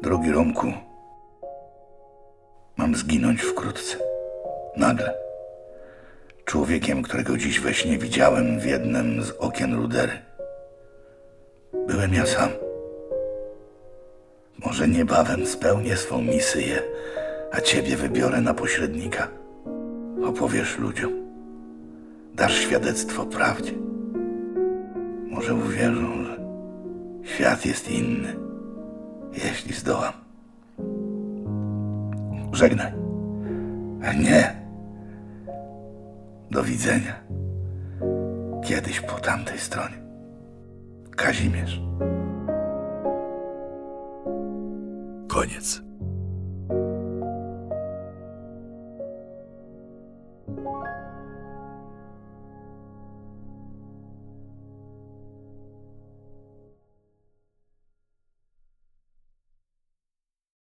Drogi 0.03 0.31
Romku, 0.33 0.73
mam 2.83 2.95
zginąć 2.95 3.43
wkrótce. 3.43 3.97
Nagle. 4.77 5.15
Człowiekiem, 6.45 7.03
którego 7.03 7.37
dziś 7.37 7.61
we 7.61 7.75
śnie 7.75 7.99
widziałem 7.99 8.61
w 8.61 8.65
jednym 8.65 9.23
z 9.23 9.31
okien 9.31 9.75
rudery. 9.75 10.13
Byłem 11.87 12.15
ja 12.15 12.27
sam. 12.27 12.49
Może 14.59 14.89
niebawem 14.89 15.47
spełnię 15.47 15.97
swą 15.97 16.23
misję, 16.23 16.83
a 17.53 17.61
ciebie 17.61 17.97
wybiorę 17.97 18.41
na 18.41 18.55
pośrednika. 18.55 19.29
Opowiesz 20.25 20.79
ludziom. 20.79 21.13
Dasz 22.35 22.55
świadectwo 22.55 23.27
prawdzie. 23.27 23.73
Może 25.27 25.55
uwierzą, 25.55 26.25
że 26.25 26.37
świat 27.25 27.67
jest 27.67 27.91
inny, 27.91 28.37
jeśli 29.33 29.75
zdołam. 29.75 30.22
Żegnaj. 32.53 32.93
Nie. 34.19 34.55
Do 36.51 36.63
widzenia. 36.63 37.21
Kiedyś 38.65 39.01
po 39.01 39.13
tamtej 39.13 39.59
stronie. 39.59 40.03
Kazimierz. 41.17 41.81
Koniec. 45.29 45.83